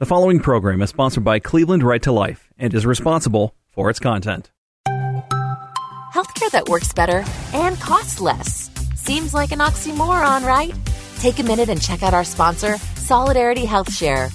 The 0.00 0.06
following 0.06 0.40
program 0.40 0.80
is 0.80 0.88
sponsored 0.88 1.24
by 1.24 1.40
Cleveland 1.40 1.82
Right 1.82 2.00
to 2.04 2.10
Life 2.10 2.48
and 2.56 2.72
is 2.72 2.86
responsible 2.86 3.54
for 3.68 3.90
its 3.90 3.98
content. 4.00 4.50
Healthcare 6.14 6.50
that 6.52 6.70
works 6.70 6.94
better 6.94 7.22
and 7.52 7.78
costs 7.78 8.18
less. 8.18 8.70
Seems 8.94 9.34
like 9.34 9.52
an 9.52 9.58
oxymoron, 9.58 10.46
right? 10.46 10.72
Take 11.18 11.38
a 11.38 11.42
minute 11.42 11.68
and 11.68 11.82
check 11.82 12.02
out 12.02 12.14
our 12.14 12.24
sponsor, 12.24 12.78
Solidarity 12.96 13.66
Health 13.66 13.92
Share. 13.92 14.30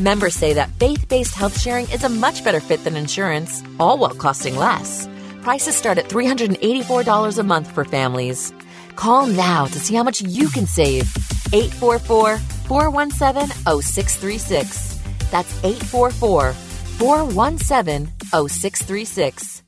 Members 0.00 0.34
say 0.34 0.52
that 0.54 0.70
faith 0.80 1.08
based 1.08 1.36
health 1.36 1.60
sharing 1.60 1.88
is 1.90 2.02
a 2.02 2.08
much 2.08 2.42
better 2.42 2.58
fit 2.58 2.82
than 2.82 2.96
insurance, 2.96 3.62
all 3.78 3.98
while 3.98 4.16
costing 4.16 4.56
less. 4.56 5.08
Prices 5.42 5.76
start 5.76 5.98
at 5.98 6.08
$384 6.08 7.38
a 7.38 7.42
month 7.44 7.70
for 7.70 7.84
families. 7.84 8.52
Call 8.96 9.28
now 9.28 9.66
to 9.66 9.78
see 9.78 9.94
how 9.94 10.02
much 10.02 10.22
you 10.22 10.48
can 10.48 10.66
save. 10.66 11.06
844 11.52 12.38
417 12.66 13.80
0636. 13.80 14.93
That's 15.34 15.52
844 15.64 16.52
417 16.52 18.06
0636. 18.30 19.64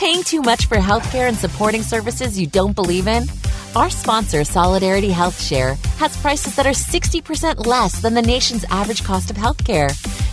Paying 0.00 0.24
too 0.24 0.42
much 0.42 0.66
for 0.66 0.78
healthcare 0.78 1.28
and 1.28 1.36
supporting 1.36 1.82
services 1.82 2.36
you 2.36 2.48
don't 2.48 2.74
believe 2.74 3.06
in? 3.06 3.22
Our 3.76 3.90
sponsor, 3.90 4.42
Solidarity 4.42 5.10
Health 5.10 5.40
Share, 5.40 5.76
has 5.98 6.16
prices 6.16 6.56
that 6.56 6.66
are 6.66 6.70
60% 6.70 7.66
less 7.66 8.02
than 8.02 8.14
the 8.14 8.22
nation's 8.34 8.64
average 8.64 9.04
cost 9.04 9.30
of 9.30 9.36
healthcare. 9.36 9.90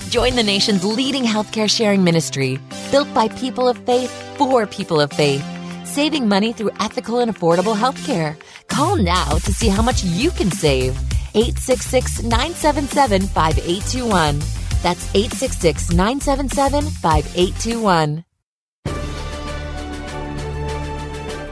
Join 0.09 0.35
the 0.35 0.41
nation's 0.41 0.83
leading 0.83 1.23
healthcare 1.23 1.69
sharing 1.69 2.03
ministry, 2.03 2.57
built 2.89 3.13
by 3.13 3.27
people 3.27 3.69
of 3.69 3.77
faith 3.85 4.11
for 4.39 4.65
people 4.65 4.99
of 4.99 5.13
faith, 5.13 5.45
saving 5.85 6.27
money 6.27 6.51
through 6.51 6.71
ethical 6.79 7.19
and 7.19 7.31
affordable 7.31 7.75
healthcare. 7.75 8.35
Call 8.69 8.95
now 8.95 9.37
to 9.37 9.53
see 9.53 9.67
how 9.67 9.83
much 9.83 10.03
you 10.03 10.31
can 10.31 10.49
save. 10.49 10.97
866 11.33 12.23
977 12.23 13.21
5821. 13.27 14.39
That's 14.81 15.15
866 15.15 15.91
977 15.91 16.83
5821. 16.85 18.25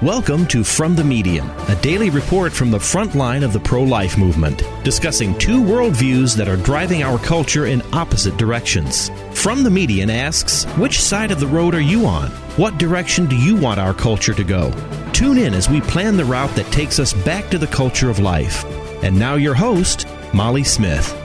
Welcome 0.02 0.48
to 0.48 0.64
From 0.64 0.96
the 0.96 1.04
Median, 1.04 1.50
a 1.68 1.76
daily 1.82 2.10
report 2.10 2.54
from 2.54 2.72
the 2.72 2.80
front 2.80 3.16
line 3.16 3.44
of 3.44 3.52
the 3.52 3.60
pro 3.60 3.84
life 3.84 4.18
movement, 4.18 4.64
discussing 4.84 5.38
two 5.38 5.62
worldviews 5.62 6.38
that 6.38 6.48
are 6.48 6.56
driving 6.56 7.04
our 7.04 7.20
culture 7.20 7.66
in 7.66 7.82
opposite 7.94 8.38
directions. 8.38 9.12
From 9.34 9.62
the 9.62 9.70
Median 9.70 10.10
asks, 10.10 10.64
Which 10.78 11.02
side 11.02 11.32
of 11.32 11.42
the 11.42 11.48
road 11.48 11.76
are 11.76 11.82
you 11.82 12.06
on? 12.06 12.30
What 12.56 12.78
direction 12.78 13.26
do 13.26 13.36
you 13.36 13.58
want 13.58 13.80
our 13.80 13.94
culture 13.94 14.34
to 14.34 14.44
go? 14.46 14.72
Tune 15.12 15.38
in 15.38 15.54
as 15.54 15.70
we 15.70 15.82
plan 15.82 16.16
the 16.16 16.24
route 16.24 16.56
that 16.56 16.72
takes 16.72 16.98
us 16.98 17.12
back 17.12 17.50
to 17.50 17.58
the 17.58 17.68
culture 17.68 18.10
of 18.10 18.20
life. 18.20 18.64
And 19.02 19.18
now, 19.18 19.36
your 19.36 19.54
host, 19.54 20.06
Molly 20.34 20.64
Smith. 20.66 21.16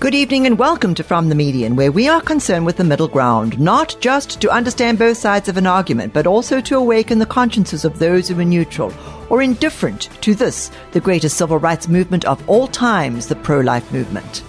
Good 0.00 0.12
evening 0.12 0.46
and 0.46 0.58
welcome 0.58 0.92
to 0.96 1.04
From 1.04 1.28
the 1.28 1.36
Median, 1.36 1.76
where 1.76 1.92
we 1.92 2.08
are 2.08 2.20
concerned 2.20 2.66
with 2.66 2.76
the 2.76 2.82
middle 2.82 3.06
ground, 3.06 3.60
not 3.60 3.94
just 4.00 4.40
to 4.40 4.50
understand 4.50 4.98
both 4.98 5.16
sides 5.16 5.48
of 5.48 5.56
an 5.56 5.68
argument, 5.68 6.12
but 6.12 6.26
also 6.26 6.60
to 6.62 6.76
awaken 6.76 7.20
the 7.20 7.26
consciences 7.26 7.84
of 7.84 8.00
those 8.00 8.26
who 8.26 8.40
are 8.40 8.44
neutral 8.44 8.92
or 9.30 9.40
indifferent 9.40 10.08
to 10.22 10.34
this, 10.34 10.72
the 10.90 11.00
greatest 11.00 11.36
civil 11.36 11.58
rights 11.58 11.86
movement 11.86 12.24
of 12.24 12.48
all 12.48 12.66
times, 12.66 13.28
the 13.28 13.36
pro 13.36 13.60
life 13.60 13.92
movement. 13.92 14.42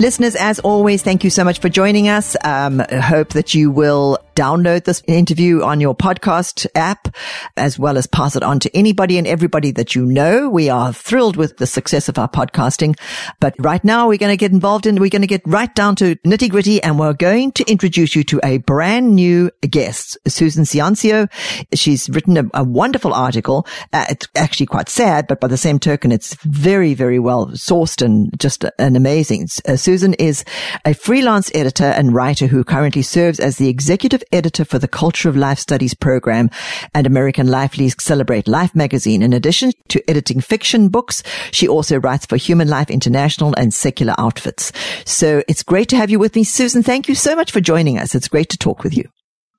Listeners, 0.00 0.34
as 0.34 0.58
always, 0.58 1.02
thank 1.04 1.22
you 1.22 1.30
so 1.30 1.44
much 1.44 1.60
for 1.60 1.68
joining 1.68 2.08
us. 2.08 2.36
Um, 2.42 2.82
hope 2.90 3.28
that 3.34 3.54
you 3.54 3.70
will 3.70 4.18
download 4.34 4.84
this 4.84 5.02
interview 5.06 5.62
on 5.62 5.80
your 5.80 5.94
podcast 5.94 6.66
app, 6.74 7.14
as 7.56 7.78
well 7.78 7.96
as 7.96 8.06
pass 8.06 8.36
it 8.36 8.42
on 8.42 8.58
to 8.60 8.76
anybody 8.76 9.18
and 9.18 9.26
everybody 9.26 9.70
that 9.72 9.94
you 9.94 10.04
know. 10.04 10.48
We 10.48 10.68
are 10.68 10.92
thrilled 10.92 11.36
with 11.36 11.58
the 11.58 11.66
success 11.66 12.08
of 12.08 12.18
our 12.18 12.28
podcasting, 12.28 12.98
but 13.40 13.54
right 13.58 13.84
now 13.84 14.08
we're 14.08 14.18
going 14.18 14.32
to 14.32 14.36
get 14.36 14.52
involved 14.52 14.86
in, 14.86 14.96
we're 14.96 15.10
going 15.10 15.22
to 15.22 15.28
get 15.28 15.42
right 15.46 15.72
down 15.74 15.96
to 15.96 16.16
nitty 16.16 16.50
gritty 16.50 16.82
and 16.82 16.98
we're 16.98 17.12
going 17.12 17.52
to 17.52 17.64
introduce 17.70 18.16
you 18.16 18.24
to 18.24 18.40
a 18.42 18.58
brand 18.58 19.14
new 19.14 19.50
guest, 19.62 20.18
Susan 20.26 20.64
Ciancio. 20.64 21.30
She's 21.74 22.10
written 22.10 22.36
a, 22.36 22.44
a 22.54 22.64
wonderful 22.64 23.14
article. 23.14 23.66
Uh, 23.92 24.06
it's 24.10 24.26
actually 24.34 24.66
quite 24.66 24.88
sad, 24.88 25.26
but 25.26 25.40
by 25.40 25.46
the 25.46 25.56
same 25.56 25.78
token, 25.78 26.10
it's 26.10 26.34
very, 26.42 26.94
very 26.94 27.18
well 27.18 27.48
sourced 27.48 28.02
and 28.04 28.30
just 28.38 28.64
an 28.78 28.96
amazing. 28.96 29.48
Uh, 29.66 29.76
Susan 29.76 30.14
is 30.14 30.44
a 30.84 30.94
freelance 30.94 31.50
editor 31.54 31.84
and 31.84 32.14
writer 32.14 32.46
who 32.46 32.64
currently 32.64 33.02
serves 33.02 33.38
as 33.38 33.58
the 33.58 33.68
executive 33.68 34.23
editor 34.32 34.64
for 34.64 34.78
the 34.78 34.88
Culture 34.88 35.28
of 35.28 35.36
Life 35.36 35.58
Studies 35.58 35.94
program 35.94 36.50
and 36.94 37.06
American 37.06 37.48
Life 37.48 37.78
League 37.78 38.00
Celebrate 38.00 38.48
Life 38.48 38.74
magazine. 38.74 39.22
In 39.22 39.32
addition 39.32 39.72
to 39.88 40.02
editing 40.10 40.40
fiction 40.40 40.88
books, 40.88 41.22
she 41.50 41.68
also 41.68 41.98
writes 41.98 42.26
for 42.26 42.36
Human 42.36 42.68
Life 42.68 42.90
International 42.90 43.54
and 43.56 43.72
Secular 43.72 44.14
Outfits. 44.18 44.72
So 45.04 45.42
it's 45.48 45.62
great 45.62 45.88
to 45.88 45.96
have 45.96 46.10
you 46.10 46.18
with 46.18 46.34
me, 46.34 46.44
Susan. 46.44 46.82
Thank 46.82 47.08
you 47.08 47.14
so 47.14 47.34
much 47.36 47.52
for 47.52 47.60
joining 47.60 47.98
us. 47.98 48.14
It's 48.14 48.28
great 48.28 48.48
to 48.50 48.58
talk 48.58 48.82
with 48.82 48.96
you. 48.96 49.08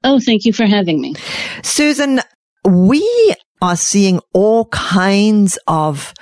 Oh, 0.03 0.19
thank 0.19 0.45
you 0.45 0.53
for 0.53 0.65
having 0.65 1.01
me. 1.01 1.15
Susan, 1.63 2.21
we 2.63 3.35
are 3.61 3.75
seeing 3.75 4.19
all 4.33 4.65
kinds 4.65 5.57
of 5.67 6.13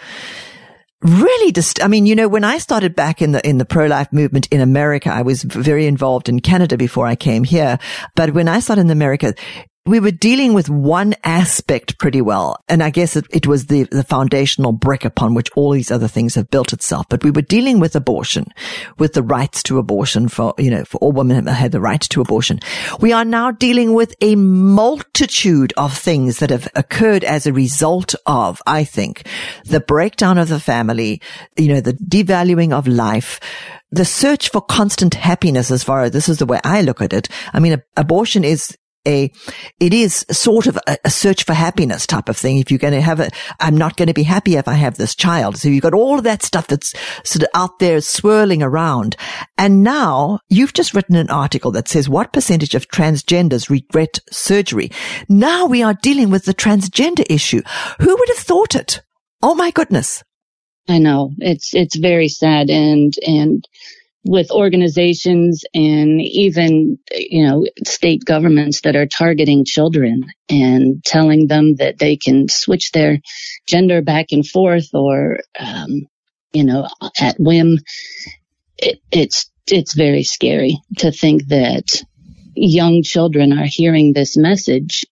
really 1.04 1.52
just, 1.52 1.84
I 1.84 1.88
mean, 1.88 2.06
you 2.06 2.16
know, 2.16 2.28
when 2.28 2.44
I 2.44 2.58
started 2.58 2.96
back 2.96 3.22
in 3.22 3.34
the, 3.34 3.48
in 3.48 3.58
the 3.58 3.66
pro-life 3.66 4.12
movement 4.12 4.48
in 4.52 4.62
America, 4.62 5.10
I 5.10 5.22
was 5.22 5.44
very 5.44 5.86
involved 5.86 6.30
in 6.30 6.40
Canada 6.40 6.78
before 6.78 7.06
I 7.08 7.16
came 7.16 7.44
here. 7.44 7.78
But 8.16 8.34
when 8.34 8.48
I 8.48 8.60
started 8.60 8.82
in 8.82 8.90
America, 8.90 9.34
we 9.86 10.00
were 10.00 10.12
dealing 10.12 10.54
with 10.54 10.70
one 10.70 11.14
aspect 11.26 12.00
pretty 12.00 12.22
well. 12.22 12.58
And 12.70 12.82
I 12.82 12.90
guess 12.90 13.18
it, 13.18 13.26
it, 13.30 13.46
was 13.46 13.66
the, 13.66 13.84
the 13.84 14.04
foundational 14.04 14.72
brick 14.72 15.04
upon 15.04 15.34
which 15.34 15.50
all 15.58 15.72
these 15.72 15.92
other 15.92 16.08
things 16.08 16.36
have 16.36 16.50
built 16.50 16.72
itself. 16.72 17.08
But 17.10 17.24
we 17.24 17.32
were 17.32 17.42
dealing 17.42 17.82
with 17.82 17.94
abortion, 17.94 18.46
with 18.98 19.12
the 19.12 19.24
rights 19.24 19.62
to 19.64 19.80
abortion 19.80 20.30
for, 20.30 20.54
you 20.58 20.72
know, 20.72 20.86
for 20.86 21.00
all 21.00 21.12
women 21.12 21.48
had 21.48 21.74
the 21.74 21.82
right 21.82 22.00
to 22.00 22.22
abortion. 22.22 22.62
We 23.02 23.12
are 23.12 23.26
now 23.26 23.52
dealing 23.52 23.94
with 23.94 24.16
a 24.22 24.38
multitude 24.38 25.74
of 25.76 25.98
things 25.98 26.40
that 26.40 26.50
have 26.50 26.70
occurred 26.76 27.26
as 27.26 27.46
a 27.46 27.52
result 27.52 28.16
of, 28.26 28.62
I 28.66 28.86
think, 28.86 29.28
the 29.66 29.82
breakdown 29.82 30.38
of 30.38 30.48
the 30.48 30.62
family, 30.62 31.22
you 31.58 31.68
know, 31.68 31.82
the 31.82 31.94
devaluing 31.94 32.72
of 32.72 32.88
life, 32.88 33.42
the 33.92 34.06
search 34.06 34.50
for 34.50 34.62
constant 34.62 35.14
happiness 35.14 35.70
as 35.72 35.84
far 35.84 36.04
as 36.04 36.12
this 36.12 36.30
is 36.30 36.38
the 36.38 36.46
way 36.46 36.62
I 36.64 36.82
look 36.82 37.02
at 37.02 37.12
it. 37.12 37.28
I 37.52 37.60
mean, 37.60 37.82
abortion 37.98 38.46
is 38.46 38.78
a, 39.08 39.32
it 39.80 39.94
is 39.94 40.26
sort 40.32 40.68
of 40.68 40.78
a, 40.88 40.98
a, 41.06 41.10
search 41.10 41.44
for 41.44 41.54
happiness 41.54 42.08
type 42.08 42.30
of 42.30 42.38
thing. 42.38 42.58
If 42.58 42.72
you're 42.72 42.78
going 42.78 42.94
to 42.94 43.02
have 43.02 43.20
it, 43.20 43.34
I'm 43.60 43.78
not 43.78 43.98
going 43.98 44.08
to 44.08 44.14
be 44.14 44.24
happy 44.24 44.56
if 44.56 44.68
I 44.68 44.74
have 44.74 44.98
this 44.98 45.16
child. 45.16 45.58
So 45.58 45.70
you've 45.70 45.84
got 45.84 45.94
all 45.94 46.18
of 46.18 46.24
that 46.24 46.44
stuff 46.44 46.68
that's 46.68 46.94
sort 47.24 47.44
of 47.44 47.50
out 47.54 47.80
there 47.80 48.02
swirling 48.02 48.64
around. 48.64 49.16
And 49.58 49.84
now 49.84 50.40
you've 50.50 50.74
just 50.74 50.94
written 50.94 51.16
an 51.16 51.30
article 51.30 51.72
that 51.72 51.88
says 51.88 52.10
what 52.10 52.34
percentage 52.34 52.76
of 52.76 52.88
transgenders 52.88 53.70
regret 53.70 54.20
surgery. 54.32 54.92
Now 55.28 55.66
we 55.66 55.84
are 55.84 55.94
dealing 55.94 56.30
with 56.30 56.46
the 56.46 56.54
transgender 56.54 57.26
issue. 57.30 57.62
Who 58.00 58.16
would 58.16 58.30
have 58.30 58.38
thought 58.38 58.76
it? 58.76 59.02
Oh 59.42 59.56
my 59.56 59.72
goodness. 59.72 60.24
I 60.88 61.00
know 61.00 61.32
it's, 61.38 61.74
it's 61.74 61.96
very 61.96 62.28
sad 62.28 62.70
and, 62.70 63.14
and, 63.26 63.68
with 64.26 64.52
organizations 64.52 65.66
and 65.74 66.22
even, 66.22 66.98
you 67.12 67.46
know, 67.46 67.66
state 67.86 68.24
governments 68.24 68.82
that 68.82 68.96
are 68.96 69.06
targeting 69.06 69.66
children 69.66 70.26
and 70.50 71.04
telling 71.04 71.48
them 71.48 71.76
that 71.76 71.98
they 72.00 72.16
can 72.16 72.48
switch 72.50 72.92
their 72.92 73.20
gender 73.68 74.02
back 74.02 74.28
and 74.32 74.48
forth 74.48 74.88
or, 74.94 75.40
um, 75.60 76.08
you 76.54 76.64
know, 76.64 76.88
at 77.20 77.36
whim. 77.38 77.80
It, 78.78 79.00
it's, 79.12 79.52
it's 79.68 79.94
very 79.94 80.24
scary 80.24 80.78
to 81.00 81.12
think 81.12 81.48
that 81.48 82.04
young 82.56 83.04
children 83.04 83.52
are 83.52 83.68
hearing 83.68 84.14
this 84.14 84.38
message. 84.38 85.06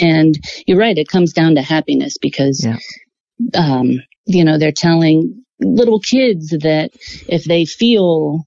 And 0.00 0.36
you're 0.66 0.78
right. 0.78 0.98
It 0.98 1.08
comes 1.08 1.32
down 1.32 1.54
to 1.54 1.62
happiness 1.62 2.18
because, 2.18 2.64
yeah. 2.64 2.78
um, 3.54 4.00
you 4.26 4.44
know, 4.44 4.58
they're 4.58 4.72
telling 4.72 5.43
little 5.60 6.00
kids 6.00 6.50
that 6.50 6.90
if 7.28 7.44
they 7.44 7.64
feel 7.64 8.44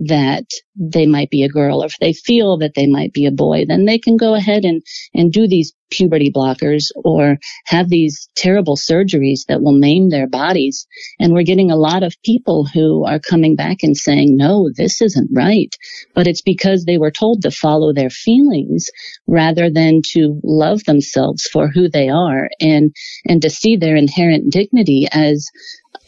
that 0.00 0.46
they 0.76 1.06
might 1.06 1.28
be 1.28 1.42
a 1.42 1.48
girl 1.48 1.82
or 1.82 1.86
if 1.86 1.96
they 2.00 2.14
feel 2.14 2.56
that 2.56 2.72
they 2.74 2.86
might 2.86 3.12
be 3.12 3.26
a 3.26 3.30
boy, 3.30 3.64
then 3.68 3.84
they 3.84 3.98
can 3.98 4.16
go 4.16 4.34
ahead 4.34 4.64
and, 4.64 4.82
and 5.12 5.30
do 5.30 5.46
these 5.46 5.74
puberty 5.90 6.32
blockers 6.34 6.86
or 7.04 7.36
have 7.66 7.90
these 7.90 8.30
terrible 8.34 8.76
surgeries 8.76 9.40
that 9.48 9.60
will 9.60 9.78
maim 9.78 10.08
their 10.08 10.26
bodies. 10.26 10.86
And 11.18 11.34
we're 11.34 11.42
getting 11.42 11.70
a 11.70 11.76
lot 11.76 12.02
of 12.02 12.14
people 12.24 12.64
who 12.64 13.04
are 13.04 13.18
coming 13.18 13.56
back 13.56 13.82
and 13.82 13.94
saying, 13.94 14.36
no, 14.38 14.70
this 14.74 15.02
isn't 15.02 15.28
right. 15.32 15.74
But 16.14 16.26
it's 16.26 16.42
because 16.42 16.84
they 16.84 16.96
were 16.96 17.10
told 17.10 17.42
to 17.42 17.50
follow 17.50 17.92
their 17.92 18.10
feelings 18.10 18.88
rather 19.26 19.70
than 19.70 20.00
to 20.12 20.40
love 20.42 20.84
themselves 20.84 21.44
for 21.44 21.68
who 21.68 21.90
they 21.90 22.08
are 22.08 22.48
and, 22.58 22.94
and 23.26 23.42
to 23.42 23.50
see 23.50 23.76
their 23.76 23.96
inherent 23.96 24.50
dignity 24.50 25.08
as 25.12 25.46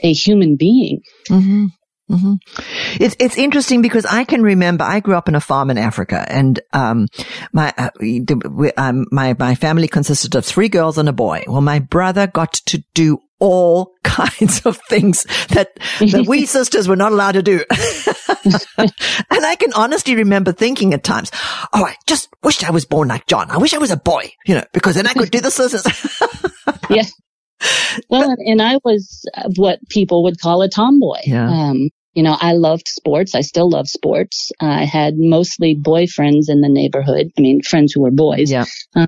a 0.02 0.14
human 0.14 0.56
being. 0.56 1.02
Mm-hmm. 1.28 1.66
Mm-hmm. 2.12 3.02
It's 3.02 3.16
it's 3.18 3.38
interesting 3.38 3.80
because 3.80 4.04
I 4.04 4.24
can 4.24 4.42
remember 4.42 4.84
I 4.84 5.00
grew 5.00 5.14
up 5.14 5.28
in 5.28 5.34
a 5.34 5.40
farm 5.40 5.70
in 5.70 5.78
Africa, 5.78 6.24
and 6.28 6.60
um, 6.72 7.08
my 7.52 7.72
uh, 7.78 7.90
um, 8.76 9.06
my 9.10 9.34
my 9.38 9.54
family 9.54 9.88
consisted 9.88 10.34
of 10.34 10.44
three 10.44 10.68
girls 10.68 10.98
and 10.98 11.08
a 11.08 11.12
boy. 11.12 11.44
Well, 11.46 11.62
my 11.62 11.78
brother 11.78 12.26
got 12.26 12.52
to 12.66 12.84
do 12.92 13.18
all 13.38 13.94
kinds 14.04 14.64
of 14.66 14.78
things 14.88 15.24
that, 15.48 15.76
that 15.98 16.26
we 16.28 16.46
sisters 16.58 16.86
were 16.86 16.96
not 16.96 17.12
allowed 17.12 17.32
to 17.32 17.42
do. 17.42 17.64
and 18.44 19.44
I 19.44 19.56
can 19.58 19.72
honestly 19.72 20.14
remember 20.14 20.52
thinking 20.52 20.94
at 20.94 21.02
times, 21.02 21.30
oh, 21.72 21.84
I 21.84 21.96
just 22.06 22.28
wished 22.42 22.62
I 22.62 22.70
was 22.70 22.84
born 22.84 23.08
like 23.08 23.26
John. 23.26 23.50
I 23.50 23.56
wish 23.56 23.74
I 23.74 23.78
was 23.78 23.90
a 23.90 23.96
boy, 23.96 24.30
you 24.46 24.54
know, 24.54 24.64
because 24.72 24.94
then 24.94 25.06
I 25.06 25.14
could 25.14 25.30
do 25.30 25.40
the 25.40 25.50
scissors. 25.50 25.84
yeah. 26.90 27.04
Well, 28.08 28.34
and 28.38 28.60
I 28.60 28.78
was 28.84 29.24
what 29.56 29.78
people 29.88 30.24
would 30.24 30.40
call 30.40 30.62
a 30.62 30.68
tomboy. 30.68 31.18
Yeah. 31.24 31.48
Um, 31.48 31.90
you 32.14 32.22
know, 32.22 32.36
I 32.38 32.52
loved 32.52 32.88
sports. 32.88 33.34
I 33.34 33.40
still 33.40 33.70
love 33.70 33.88
sports. 33.88 34.52
I 34.60 34.84
had 34.84 35.14
mostly 35.16 35.74
boyfriends 35.74 36.48
in 36.48 36.60
the 36.60 36.68
neighborhood. 36.68 37.30
I 37.36 37.40
mean, 37.40 37.62
friends 37.62 37.92
who 37.92 38.02
were 38.02 38.10
boys. 38.10 38.50
Yeah. 38.50 38.66
Uh, 38.94 39.06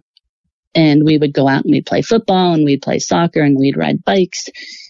and 0.75 1.05
we 1.05 1.19
would 1.19 1.33
go 1.33 1.47
out 1.47 1.65
and 1.65 1.71
we'd 1.73 1.87
play 1.87 2.03
football 2.03 2.53
and 2.55 2.65
we'd 2.65 2.83
play 2.83 2.99
soccer 2.99 3.41
and 3.43 3.57
we'd 3.59 3.77
ride 3.77 4.03
bikes 4.05 4.47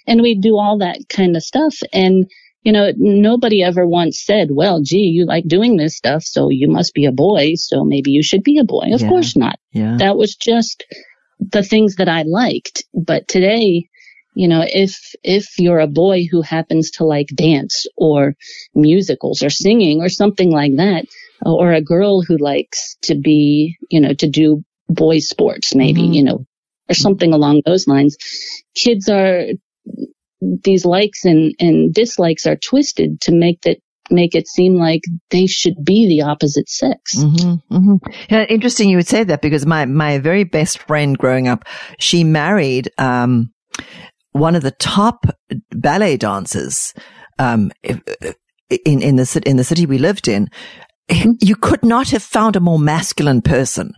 and 0.07 0.23
we'd 0.23 0.41
do 0.41 0.57
all 0.57 0.79
that 0.79 0.99
kind 1.11 1.37
of 1.37 1.43
stuff. 1.43 1.75
And, 1.93 2.31
you 2.63 2.73
know, 2.73 2.93
nobody 2.97 3.63
ever 3.63 3.87
once 3.87 4.23
said, 4.25 4.49
well, 4.51 4.81
gee, 4.83 4.99
you 5.13 5.27
like 5.27 5.45
doing 5.47 5.77
this 5.77 5.97
stuff. 5.97 6.23
So 6.23 6.49
you 6.51 6.69
must 6.69 6.95
be 6.95 7.05
a 7.05 7.13
boy. 7.13 7.55
So 7.57 7.85
maybe 7.85 8.13
you 8.13 8.23
should 8.23 8.43
be 8.43 8.59
a 8.59 8.65
boy. 8.65 8.95
Of 8.95 9.03
Yeah. 9.03 9.09
course 9.09 9.37
not. 9.37 9.59
Yeah. 9.73 9.97
That 9.99 10.17
was 10.17 10.37
just 10.37 10.85
the 11.39 11.63
things 11.63 11.97
that 11.97 12.09
I 12.09 12.23
liked. 12.23 12.85
But 12.95 13.29
today, 13.29 13.89
you 14.35 14.49
know, 14.49 14.65
if, 14.67 15.15
if 15.23 15.59
you're 15.59 15.79
a 15.81 15.87
boy 15.87 16.27
who 16.31 16.43
happens 16.43 16.91
to 16.93 17.05
like 17.05 17.29
dance 17.35 17.87
or 17.97 18.35
musicals 18.75 19.43
or 19.43 19.51
singing 19.51 20.01
or 20.01 20.09
something 20.09 20.51
like 20.51 20.77
that, 20.77 21.07
or 21.45 21.73
a 21.73 21.83
girl 21.83 22.23
who 22.23 22.37
likes 22.39 22.97
to 23.03 23.15
be, 23.15 23.77
you 23.91 24.01
know, 24.01 24.15
to 24.15 24.29
do 24.29 24.63
boy 24.89 25.19
sports, 25.19 25.75
maybe, 25.75 26.03
Mhm. 26.03 26.15
you 26.15 26.23
know, 26.23 26.47
or 26.91 26.95
something 26.95 27.33
along 27.33 27.63
those 27.65 27.87
lines, 27.87 28.17
kids 28.75 29.09
are, 29.09 29.47
these 30.41 30.85
likes 30.85 31.25
and, 31.25 31.55
and 31.59 31.95
dislikes 31.95 32.47
are 32.47 32.57
twisted 32.57 33.21
to 33.23 33.33
make 33.33 33.61
that, 33.63 33.79
make 34.11 34.35
it 34.35 34.47
seem 34.47 34.75
like 34.75 35.03
they 35.31 35.47
should 35.47 35.83
be 35.83 36.07
the 36.09 36.23
opposite 36.23 36.69
sex. 36.69 37.23
hmm 37.23 37.55
hmm 37.71 37.97
Yeah, 38.29 38.45
interesting 38.45 38.91
you 38.91 38.97
would 38.97 39.09
say 39.09 39.25
that 39.25 39.41
because 39.41 39.65
my, 39.65 39.87
my 39.87 40.19
very 40.19 40.45
best 40.45 40.79
friend 40.79 41.17
growing 41.17 41.49
up, 41.49 41.65
she 41.99 42.25
married, 42.25 42.91
um, 42.99 43.51
one 44.35 44.57
of 44.57 44.63
the 44.63 44.73
top 44.73 45.27
ballet 45.71 46.17
dancers, 46.17 46.93
um, 47.39 47.71
in, 47.83 48.03
in 49.01 49.17
the, 49.17 49.43
in 49.47 49.57
the 49.57 49.65
city 49.65 49.87
we 49.87 49.99
lived 49.99 50.29
in. 50.29 50.51
You 51.41 51.55
could 51.55 51.85
not 51.85 52.11
have 52.11 52.23
found 52.23 52.57
a 52.57 52.61
more 52.61 52.79
masculine 52.79 53.43
person. 53.43 53.93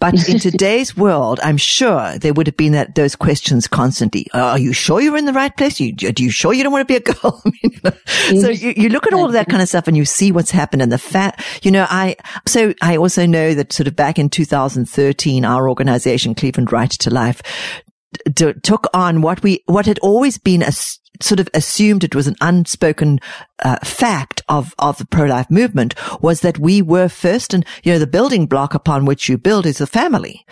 But 0.00 0.28
in 0.28 0.38
today's 0.40 0.96
world, 0.96 1.40
I'm 1.42 1.56
sure 1.56 2.18
there 2.18 2.32
would 2.32 2.48
have 2.48 2.56
been 2.56 2.72
that, 2.72 2.96
those 2.96 3.16
questions 3.16 3.68
constantly. 3.68 4.26
Are 4.34 4.58
you 4.58 4.72
sure 4.72 5.00
you're 5.00 5.16
in 5.16 5.24
the 5.24 5.32
right 5.32 5.56
place? 5.56 5.80
You, 5.80 5.92
do 5.92 6.22
you 6.22 6.30
sure 6.30 6.52
you 6.52 6.64
don't 6.64 6.72
want 6.72 6.86
to 6.86 6.92
be 6.92 6.96
a 6.96 7.14
girl? 7.14 7.40
I 7.46 7.50
mean, 7.62 7.72
you 7.72 7.80
know, 7.84 8.40
so 8.42 8.48
you, 8.48 8.74
you 8.76 8.88
look 8.88 9.06
at 9.06 9.14
all 9.14 9.26
of 9.26 9.32
that 9.32 9.48
kind 9.48 9.62
of 9.62 9.68
stuff 9.68 9.86
and 9.88 9.96
you 9.96 10.04
see 10.04 10.32
what's 10.32 10.50
happened 10.50 10.82
and 10.82 10.92
the 10.92 10.98
fat, 10.98 11.42
you 11.62 11.70
know, 11.70 11.86
I, 11.88 12.16
so 12.46 12.74
I 12.82 12.96
also 12.96 13.24
know 13.24 13.54
that 13.54 13.72
sort 13.72 13.86
of 13.86 13.94
back 13.96 14.18
in 14.18 14.28
2013, 14.28 15.44
our 15.44 15.68
organization, 15.68 16.34
Cleveland 16.34 16.72
Right 16.72 16.90
to 16.90 17.10
Life, 17.10 17.40
d- 18.32 18.54
took 18.62 18.86
on 18.94 19.22
what 19.22 19.42
we, 19.42 19.62
what 19.66 19.86
had 19.86 19.98
always 20.00 20.38
been 20.38 20.62
a 20.62 20.72
sort 21.20 21.40
of 21.40 21.48
assumed 21.54 22.04
it 22.04 22.14
was 22.14 22.26
an 22.26 22.36
unspoken 22.40 23.20
uh, 23.60 23.76
fact 23.84 24.42
of 24.48 24.74
of 24.78 24.98
the 24.98 25.06
pro 25.06 25.26
life 25.26 25.50
movement 25.50 25.94
was 26.22 26.40
that 26.40 26.58
we 26.58 26.82
were 26.82 27.08
first, 27.08 27.54
and 27.54 27.64
you 27.82 27.92
know 27.92 27.98
the 27.98 28.06
building 28.06 28.46
block 28.46 28.74
upon 28.74 29.04
which 29.04 29.28
you 29.28 29.38
build 29.38 29.66
is 29.66 29.78
the 29.78 29.86
family. 29.86 30.44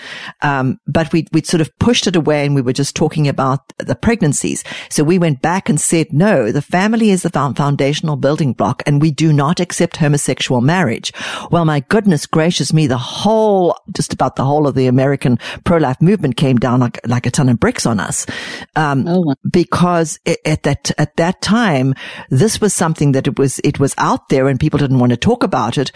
Um, 0.42 0.78
but 0.86 1.12
we 1.12 1.26
we 1.32 1.42
sort 1.42 1.60
of 1.60 1.76
pushed 1.78 2.06
it 2.06 2.16
away, 2.16 2.44
and 2.46 2.54
we 2.54 2.62
were 2.62 2.72
just 2.72 2.96
talking 2.96 3.28
about 3.28 3.60
the 3.78 3.94
pregnancies. 3.94 4.64
So 4.90 5.04
we 5.04 5.18
went 5.18 5.42
back 5.42 5.68
and 5.68 5.80
said, 5.80 6.12
no, 6.12 6.50
the 6.52 6.62
family 6.62 7.10
is 7.10 7.22
the 7.22 7.30
foundational 7.30 8.16
building 8.16 8.52
block, 8.52 8.82
and 8.86 9.00
we 9.00 9.10
do 9.10 9.32
not 9.32 9.60
accept 9.60 9.96
homosexual 9.98 10.60
marriage. 10.60 11.12
Well, 11.50 11.64
my 11.64 11.80
goodness 11.80 12.26
gracious 12.26 12.72
me, 12.72 12.86
the 12.86 12.98
whole 12.98 13.76
just 13.92 14.12
about 14.12 14.36
the 14.36 14.44
whole 14.44 14.66
of 14.66 14.74
the 14.74 14.86
American 14.86 15.38
pro 15.64 15.78
life 15.78 16.00
movement 16.00 16.36
came 16.36 16.56
down 16.58 16.80
like 16.80 16.98
like 17.06 17.26
a 17.26 17.30
ton 17.30 17.48
of 17.48 17.60
bricks 17.60 17.86
on 17.86 18.00
us. 18.00 18.26
Um, 18.74 19.06
Oh, 19.08 19.20
wow. 19.20 19.34
because 19.50 20.18
it, 20.24 20.40
at 20.44 20.62
that 20.64 20.90
at 20.98 21.16
that 21.16 21.40
time 21.40 21.94
this 22.30 22.60
was 22.60 22.74
something 22.74 22.95
that 23.12 23.26
it 23.26 23.38
was 23.38 23.58
it 23.60 23.78
was 23.78 23.94
out 23.98 24.28
there 24.28 24.48
and 24.48 24.60
people 24.60 24.78
didn't 24.78 24.98
want 24.98 25.10
to 25.10 25.16
talk 25.16 25.42
about 25.42 25.78
it. 25.78 25.92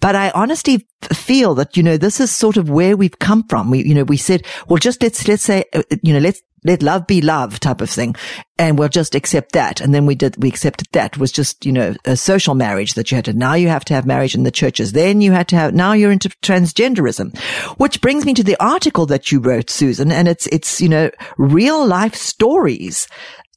But 0.00 0.14
i 0.14 0.30
honestly 0.30 0.86
feel 1.12 1.54
that 1.54 1.76
you 1.76 1.82
know 1.82 1.96
this 1.96 2.20
is 2.20 2.30
sort 2.30 2.56
of 2.56 2.70
where 2.70 2.96
we've 2.96 3.18
come 3.18 3.44
from. 3.48 3.70
We 3.70 3.84
you 3.84 3.94
know 3.94 4.04
we 4.04 4.16
said 4.16 4.46
well 4.68 4.78
just 4.78 5.02
let's 5.02 5.26
let's 5.28 5.42
say 5.42 5.64
uh, 5.72 5.82
you 6.02 6.12
know 6.12 6.20
let's 6.20 6.42
let 6.64 6.82
love 6.82 7.06
be 7.06 7.20
love 7.20 7.60
type 7.60 7.80
of 7.80 7.90
thing. 7.90 8.14
And 8.58 8.78
we'll 8.78 8.88
just 8.88 9.14
accept 9.14 9.52
that. 9.52 9.80
And 9.80 9.94
then 9.94 10.06
we 10.06 10.14
did 10.14 10.42
we 10.42 10.48
accepted 10.48 10.88
that 10.92 11.14
It 11.14 11.18
was 11.18 11.30
just 11.32 11.64
you 11.64 11.72
know 11.72 11.94
a 12.04 12.16
social 12.16 12.54
marriage 12.54 12.94
that 12.94 13.10
you 13.10 13.16
had 13.16 13.26
to 13.26 13.32
now 13.32 13.54
you 13.54 13.68
have 13.68 13.84
to 13.86 13.94
have 13.94 14.06
marriage 14.06 14.34
in 14.34 14.42
the 14.42 14.50
churches. 14.50 14.92
Then 14.92 15.20
you 15.20 15.32
had 15.32 15.48
to 15.48 15.56
have 15.56 15.74
now 15.74 15.92
you're 15.92 16.12
into 16.12 16.28
transgenderism 16.42 17.38
which 17.78 18.00
brings 18.00 18.24
me 18.24 18.34
to 18.34 18.42
the 18.42 18.60
article 18.62 19.06
that 19.06 19.30
you 19.30 19.40
wrote 19.40 19.70
susan. 19.70 20.10
And 20.10 20.28
it's 20.28 20.46
it's 20.48 20.80
you 20.80 20.88
know 20.88 21.10
real 21.36 21.86
life 21.86 22.14
stories 22.14 23.06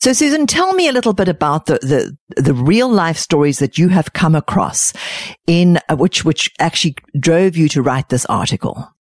so, 0.02 0.14
Susan, 0.14 0.48
tell 0.48 0.74
me 0.74 0.88
a 0.88 0.92
little 0.92 1.14
bit 1.14 1.28
about 1.28 1.68
the, 1.68 2.18
the, 2.36 2.42
the 2.42 2.56
real 2.56 2.90
life 2.90 3.18
stories 3.18 3.60
that 3.60 3.78
you 3.78 3.90
have 3.90 4.14
come 4.14 4.34
across 4.34 4.94
in 5.46 5.78
uh, 5.90 5.96
which, 5.96 6.26
which 6.26 6.50
actually 6.60 6.96
drove 7.20 7.56
you 7.56 7.70
to 7.70 7.84
write 7.84 8.10
this 8.10 8.26
article. 8.26 8.92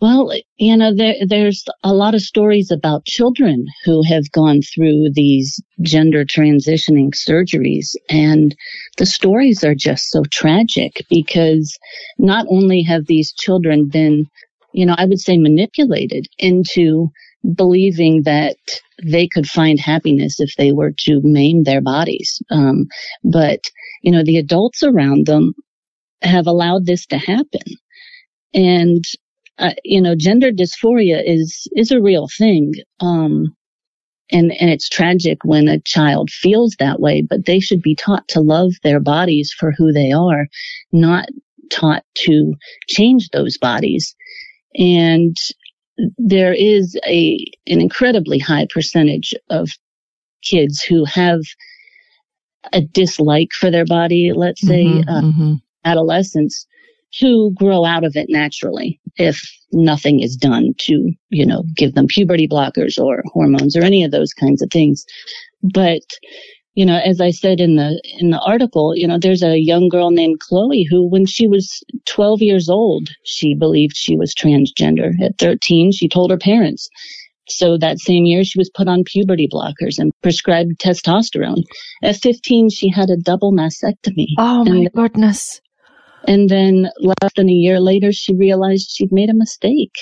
Well, 0.00 0.32
you 0.56 0.76
know, 0.76 0.94
there, 0.94 1.14
there's 1.26 1.64
a 1.84 1.92
lot 1.92 2.14
of 2.14 2.22
stories 2.22 2.70
about 2.70 3.04
children 3.04 3.66
who 3.84 4.02
have 4.04 4.32
gone 4.32 4.62
through 4.62 5.10
these 5.12 5.60
gender 5.82 6.24
transitioning 6.24 7.12
surgeries. 7.14 7.94
And 8.08 8.56
the 8.96 9.06
stories 9.06 9.62
are 9.62 9.74
just 9.74 10.10
so 10.10 10.22
tragic 10.30 11.04
because 11.10 11.78
not 12.18 12.46
only 12.48 12.82
have 12.82 13.06
these 13.06 13.32
children 13.32 13.88
been, 13.88 14.26
you 14.72 14.86
know, 14.86 14.94
I 14.96 15.04
would 15.04 15.20
say 15.20 15.36
manipulated 15.36 16.28
into 16.38 17.10
believing 17.54 18.22
that 18.24 18.56
they 19.02 19.26
could 19.26 19.46
find 19.46 19.78
happiness 19.78 20.40
if 20.40 20.54
they 20.56 20.72
were 20.72 20.92
to 20.98 21.20
maim 21.22 21.62
their 21.64 21.80
bodies. 21.80 22.40
Um, 22.50 22.86
but, 23.24 23.60
you 24.02 24.12
know, 24.12 24.22
the 24.24 24.38
adults 24.38 24.82
around 24.82 25.26
them 25.26 25.54
have 26.22 26.46
allowed 26.46 26.86
this 26.86 27.06
to 27.06 27.18
happen. 27.18 27.62
And 28.52 29.04
uh, 29.60 29.74
you 29.84 30.00
know, 30.00 30.14
gender 30.16 30.50
dysphoria 30.50 31.22
is 31.24 31.68
is 31.76 31.92
a 31.92 32.00
real 32.00 32.28
thing. 32.38 32.72
Um, 33.00 33.54
and 34.32 34.52
and 34.58 34.70
it's 34.70 34.88
tragic 34.88 35.38
when 35.44 35.68
a 35.68 35.80
child 35.84 36.30
feels 36.30 36.74
that 36.78 36.98
way. 36.98 37.22
But 37.28 37.44
they 37.44 37.60
should 37.60 37.82
be 37.82 37.94
taught 37.94 38.26
to 38.28 38.40
love 38.40 38.72
their 38.82 39.00
bodies 39.00 39.54
for 39.56 39.72
who 39.76 39.92
they 39.92 40.12
are, 40.12 40.46
not 40.92 41.26
taught 41.70 42.04
to 42.14 42.54
change 42.88 43.28
those 43.28 43.58
bodies. 43.58 44.16
And 44.74 45.36
there 46.18 46.52
is 46.54 46.96
a 47.06 47.38
an 47.66 47.80
incredibly 47.80 48.38
high 48.38 48.66
percentage 48.72 49.34
of 49.50 49.68
kids 50.42 50.82
who 50.82 51.04
have 51.04 51.40
a 52.72 52.80
dislike 52.82 53.52
for 53.52 53.70
their 53.70 53.86
body. 53.86 54.32
Let's 54.34 54.60
say. 54.66 54.84
Mhm, 54.84 55.08
Uh, 55.08 55.22
mhm. 55.22 55.60
adolescents 55.84 56.66
who 57.20 57.52
grow 57.54 57.84
out 57.84 58.04
of 58.04 58.14
it 58.16 58.26
naturally 58.28 59.00
if 59.16 59.40
nothing 59.72 60.20
is 60.20 60.36
done 60.36 60.74
to, 60.78 61.10
you 61.30 61.46
know, 61.46 61.64
give 61.74 61.94
them 61.94 62.06
puberty 62.06 62.46
blockers 62.46 62.98
or 63.02 63.22
hormones 63.32 63.76
or 63.76 63.82
any 63.82 64.04
of 64.04 64.10
those 64.12 64.32
kinds 64.34 64.62
of 64.62 64.70
things. 64.70 65.04
But, 65.62 66.02
you 66.74 66.86
know, 66.86 66.98
as 66.98 67.20
I 67.20 67.30
said 67.30 67.60
in 67.60 67.76
the, 67.76 68.00
in 68.18 68.30
the 68.30 68.40
article, 68.40 68.94
you 68.96 69.06
know, 69.06 69.18
there's 69.18 69.42
a 69.42 69.58
young 69.58 69.88
girl 69.88 70.10
named 70.10 70.40
Chloe 70.40 70.86
who, 70.88 71.08
when 71.08 71.26
she 71.26 71.46
was 71.48 71.82
12 72.06 72.42
years 72.42 72.68
old, 72.68 73.08
she 73.24 73.54
believed 73.54 73.96
she 73.96 74.16
was 74.16 74.34
transgender. 74.34 75.10
At 75.22 75.38
13, 75.38 75.92
she 75.92 76.08
told 76.08 76.30
her 76.30 76.38
parents. 76.38 76.88
So 77.48 77.76
that 77.78 77.98
same 77.98 78.24
year, 78.26 78.44
she 78.44 78.58
was 78.58 78.70
put 78.72 78.86
on 78.86 79.02
puberty 79.04 79.48
blockers 79.52 79.98
and 79.98 80.12
prescribed 80.22 80.78
testosterone. 80.78 81.64
At 82.02 82.16
15, 82.16 82.70
she 82.70 82.88
had 82.88 83.10
a 83.10 83.16
double 83.16 83.52
mastectomy. 83.52 84.26
Oh 84.38 84.64
my 84.64 84.70
And- 84.76 84.92
goodness. 84.92 85.60
and 86.28 86.48
then 86.48 86.88
less 87.00 87.32
than 87.34 87.48
a 87.48 87.52
year 87.52 87.80
later, 87.80 88.12
she 88.12 88.34
realized 88.36 88.90
she'd 88.90 89.10
made 89.10 89.30
a 89.30 89.34
mistake. 89.34 89.94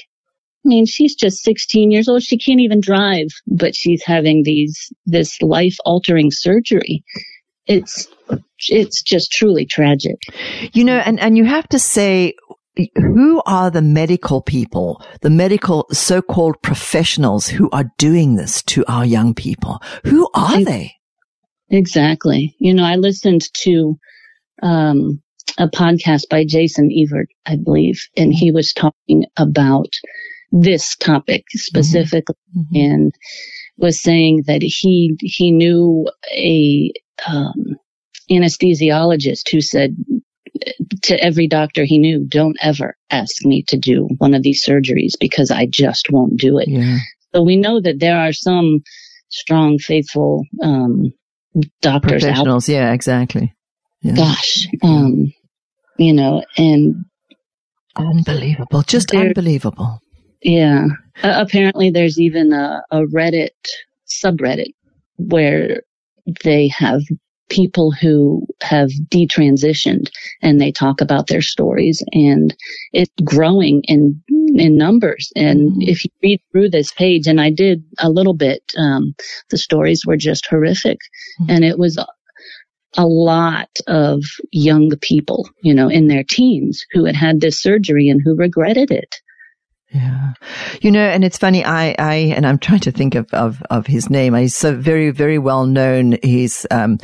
I 0.64 0.68
mean, 0.68 0.86
she's 0.86 1.14
just 1.14 1.42
16 1.44 1.90
years 1.90 2.08
old. 2.08 2.22
She 2.22 2.36
can't 2.36 2.60
even 2.60 2.80
drive, 2.80 3.28
but 3.46 3.74
she's 3.74 4.02
having 4.04 4.42
these, 4.42 4.92
this 5.06 5.40
life 5.40 5.76
altering 5.84 6.30
surgery. 6.30 7.04
It's, 7.66 8.08
it's 8.68 9.02
just 9.02 9.30
truly 9.30 9.66
tragic. 9.66 10.16
You 10.72 10.84
know, 10.84 10.98
and, 10.98 11.20
and 11.20 11.36
you 11.36 11.44
have 11.44 11.68
to 11.68 11.78
say, 11.78 12.34
who 12.96 13.42
are 13.46 13.70
the 13.70 13.82
medical 13.82 14.40
people, 14.40 15.02
the 15.22 15.30
medical 15.30 15.86
so-called 15.92 16.60
professionals 16.62 17.46
who 17.48 17.70
are 17.70 17.90
doing 17.98 18.36
this 18.36 18.62
to 18.64 18.84
our 18.86 19.04
young 19.04 19.34
people? 19.34 19.80
Who 20.04 20.28
are 20.34 20.64
they? 20.64 20.92
Exactly. 21.70 22.56
You 22.58 22.74
know, 22.74 22.84
I 22.84 22.96
listened 22.96 23.42
to, 23.62 23.98
um, 24.62 25.22
a 25.58 25.68
podcast 25.68 26.28
by 26.30 26.44
Jason 26.44 26.90
Evert, 26.92 27.28
I 27.46 27.56
believe, 27.56 28.00
and 28.16 28.32
he 28.32 28.52
was 28.52 28.72
talking 28.72 29.24
about 29.36 29.88
this 30.52 30.96
topic 30.96 31.44
specifically. 31.50 32.36
Mhm. 32.56 32.66
And 32.74 33.14
was 33.76 34.00
saying 34.00 34.44
that 34.46 34.62
he 34.62 35.16
he 35.20 35.50
knew 35.52 36.08
a 36.32 36.92
um, 37.26 37.76
anesthesiologist 38.30 39.50
who 39.50 39.60
said 39.60 39.96
to 41.02 41.22
every 41.22 41.46
doctor 41.46 41.84
he 41.84 41.98
knew, 41.98 42.24
"Don't 42.26 42.56
ever 42.60 42.96
ask 43.10 43.44
me 43.44 43.62
to 43.68 43.76
do 43.76 44.08
one 44.18 44.34
of 44.34 44.42
these 44.42 44.64
surgeries 44.64 45.12
because 45.20 45.50
I 45.50 45.66
just 45.66 46.08
won't 46.10 46.38
do 46.38 46.58
it." 46.58 46.68
Yeah. 46.68 46.98
So 47.34 47.42
we 47.42 47.56
know 47.56 47.80
that 47.80 48.00
there 48.00 48.18
are 48.18 48.32
some 48.32 48.80
strong, 49.28 49.78
faithful 49.78 50.44
um, 50.62 51.12
doctors 51.82 52.24
out. 52.24 52.30
Professionals. 52.30 52.68
Yeah, 52.68 52.92
exactly. 52.92 53.54
Yeah. 54.02 54.14
Gosh, 54.14 54.66
um, 54.82 55.32
you 55.98 56.12
know, 56.14 56.42
and 56.56 57.04
Unbelievable. 57.98 58.82
Just 58.82 59.12
unbelievable. 59.14 60.00
Yeah. 60.42 60.86
Uh, 61.22 61.34
apparently, 61.46 61.90
there's 61.90 62.18
even 62.20 62.52
a, 62.52 62.82
a 62.90 63.02
Reddit 63.02 63.50
subreddit 64.08 64.72
where 65.16 65.82
they 66.44 66.68
have 66.68 67.02
people 67.50 67.90
who 67.90 68.46
have 68.62 68.90
detransitioned 69.10 70.10
and 70.42 70.60
they 70.60 70.70
talk 70.70 71.00
about 71.00 71.28
their 71.28 71.40
stories 71.40 72.02
and 72.12 72.54
it's 72.92 73.10
growing 73.24 73.82
in 73.84 74.22
in 74.56 74.76
numbers 74.76 75.32
and 75.34 75.72
Mhm. 75.72 75.88
if 75.88 76.04
you 76.04 76.10
read 76.22 76.40
through 76.52 76.68
this 76.68 76.92
page 76.92 77.26
and 77.26 77.40
i 77.40 77.48
did 77.50 77.82
a 78.00 78.10
little 78.10 78.34
bit 78.34 78.62
um, 78.76 79.14
the 79.50 79.56
stories 79.56 80.04
were 80.06 80.16
just 80.18 80.46
horrific 80.46 80.98
Mhm. 81.40 81.46
and 81.54 81.64
it 81.64 81.78
was 81.78 81.96
a 82.96 83.06
lot 83.06 83.70
of 83.86 84.22
young 84.52 84.90
people 85.00 85.48
you 85.62 85.74
know 85.74 85.88
in 85.88 86.08
their 86.08 86.24
teens 86.24 86.84
who 86.92 87.04
had 87.04 87.16
had 87.16 87.40
this 87.40 87.60
surgery 87.62 88.08
and 88.08 88.20
who 88.24 88.34
regretted 88.36 88.90
it 88.90 89.16
Yeah. 89.90 90.34
You 90.82 90.90
know, 90.90 91.00
and 91.00 91.24
it's 91.24 91.38
funny, 91.38 91.64
I, 91.64 91.94
I, 91.98 92.14
and 92.36 92.46
I'm 92.46 92.58
trying 92.58 92.80
to 92.80 92.92
think 92.92 93.14
of, 93.14 93.32
of, 93.32 93.62
of 93.70 93.86
his 93.86 94.10
name. 94.10 94.34
He's 94.34 94.56
so 94.56 94.76
very, 94.76 95.10
very 95.10 95.38
well 95.38 95.66
known. 95.66 96.18
He's, 96.22 96.66
um, 96.70 96.98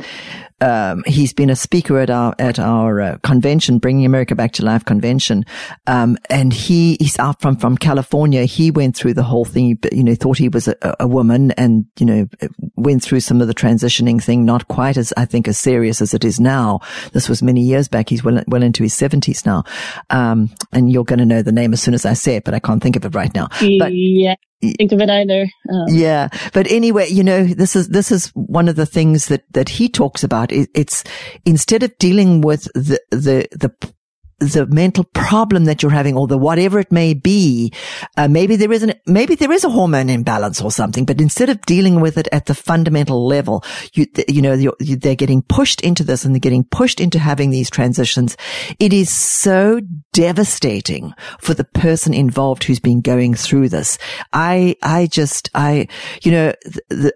um, 0.61 1.03
he's 1.05 1.33
been 1.33 1.49
a 1.49 1.55
speaker 1.55 1.99
at 1.99 2.09
our, 2.09 2.33
at 2.39 2.59
our 2.59 3.01
uh, 3.01 3.17
convention, 3.23 3.79
Bringing 3.79 4.05
America 4.05 4.35
Back 4.35 4.53
to 4.53 4.65
Life 4.65 4.85
convention. 4.85 5.45
Um, 5.87 6.17
and 6.29 6.53
he, 6.53 6.97
he's 6.99 7.19
out 7.19 7.41
from, 7.41 7.57
from 7.57 7.77
California. 7.77 8.45
He 8.45 8.71
went 8.71 8.95
through 8.95 9.15
the 9.15 9.23
whole 9.23 9.45
thing, 9.45 9.77
you 9.91 10.03
know, 10.03 10.15
thought 10.15 10.37
he 10.37 10.49
was 10.49 10.67
a, 10.67 10.75
a 10.99 11.07
woman 11.07 11.51
and, 11.51 11.85
you 11.99 12.05
know, 12.05 12.27
went 12.75 13.03
through 13.03 13.19
some 13.19 13.41
of 13.41 13.47
the 13.47 13.53
transitioning 13.53 14.23
thing, 14.23 14.45
not 14.45 14.67
quite 14.67 14.97
as, 14.97 15.13
I 15.17 15.25
think, 15.25 15.47
as 15.47 15.57
serious 15.57 16.01
as 16.01 16.13
it 16.13 16.23
is 16.23 16.39
now. 16.39 16.79
This 17.11 17.27
was 17.27 17.43
many 17.43 17.61
years 17.61 17.87
back. 17.87 18.09
He's 18.09 18.23
well, 18.23 18.43
well 18.47 18.63
into 18.63 18.83
his 18.83 18.93
seventies 18.93 19.45
now. 19.45 19.63
Um, 20.09 20.49
and 20.71 20.91
you're 20.91 21.03
going 21.03 21.19
to 21.19 21.25
know 21.25 21.41
the 21.41 21.51
name 21.51 21.73
as 21.73 21.81
soon 21.81 21.93
as 21.93 22.05
I 22.05 22.13
say 22.13 22.37
it, 22.37 22.43
but 22.43 22.53
I 22.53 22.59
can't 22.59 22.81
think 22.81 22.95
of 22.95 23.05
it 23.05 23.15
right 23.15 23.33
now. 23.33 23.49
But 23.79 23.93
yeah 23.93 24.35
think 24.61 24.91
of 24.91 25.01
it 25.01 25.09
either 25.09 25.47
um, 25.69 25.85
yeah. 25.87 26.29
But 26.53 26.69
anyway, 26.71 27.07
you 27.09 27.23
know, 27.23 27.43
this 27.43 27.75
is, 27.75 27.89
this 27.89 28.11
is 28.11 28.27
one 28.29 28.67
of 28.67 28.75
the 28.75 28.85
things 28.85 29.27
that, 29.27 29.43
that 29.53 29.69
he 29.69 29.89
talks 29.89 30.23
about. 30.23 30.51
It, 30.51 30.69
it's 30.73 31.03
instead 31.45 31.83
of 31.83 31.97
dealing 31.97 32.41
with 32.41 32.65
the, 32.73 32.99
the, 33.11 33.47
the, 33.51 33.93
the 34.39 34.65
mental 34.67 35.05
problem 35.13 35.65
that 35.65 35.81
you're 35.81 35.91
having 35.91 36.15
or 36.15 36.27
the 36.27 36.37
whatever 36.37 36.79
it 36.79 36.91
may 36.91 37.13
be, 37.13 37.71
uh, 38.17 38.27
maybe 38.27 38.55
there 38.55 38.71
isn't, 38.71 38.93
maybe 39.05 39.35
there 39.35 39.51
is 39.51 39.63
a 39.63 39.69
hormone 39.69 40.09
imbalance 40.09 40.61
or 40.61 40.71
something, 40.71 41.05
but 41.05 41.21
instead 41.21 41.49
of 41.49 41.61
dealing 41.61 42.01
with 42.01 42.17
it 42.17 42.27
at 42.31 42.45
the 42.45 42.53
fundamental 42.53 43.25
level, 43.25 43.63
you, 43.93 44.05
you 44.27 44.41
know, 44.41 44.53
you, 44.53 44.73
they're 44.79 45.15
getting 45.15 45.41
pushed 45.41 45.81
into 45.81 46.03
this 46.03 46.25
and 46.25 46.35
they're 46.35 46.39
getting 46.39 46.65
pushed 46.65 46.99
into 46.99 47.17
having 47.17 47.49
these 47.49 47.69
transitions. 47.69 48.35
It 48.77 48.91
is 48.91 49.09
so 49.09 49.79
devastating 50.11 51.13
for 51.39 51.53
the 51.53 51.63
person 51.63 52.13
involved 52.13 52.63
who's 52.63 52.79
been 52.79 53.01
going 53.01 53.35
through 53.35 53.69
this. 53.69 53.97
I, 54.33 54.75
I 54.83 55.07
just, 55.07 55.49
I, 55.55 55.87
you 56.23 56.31
know, 56.31 56.53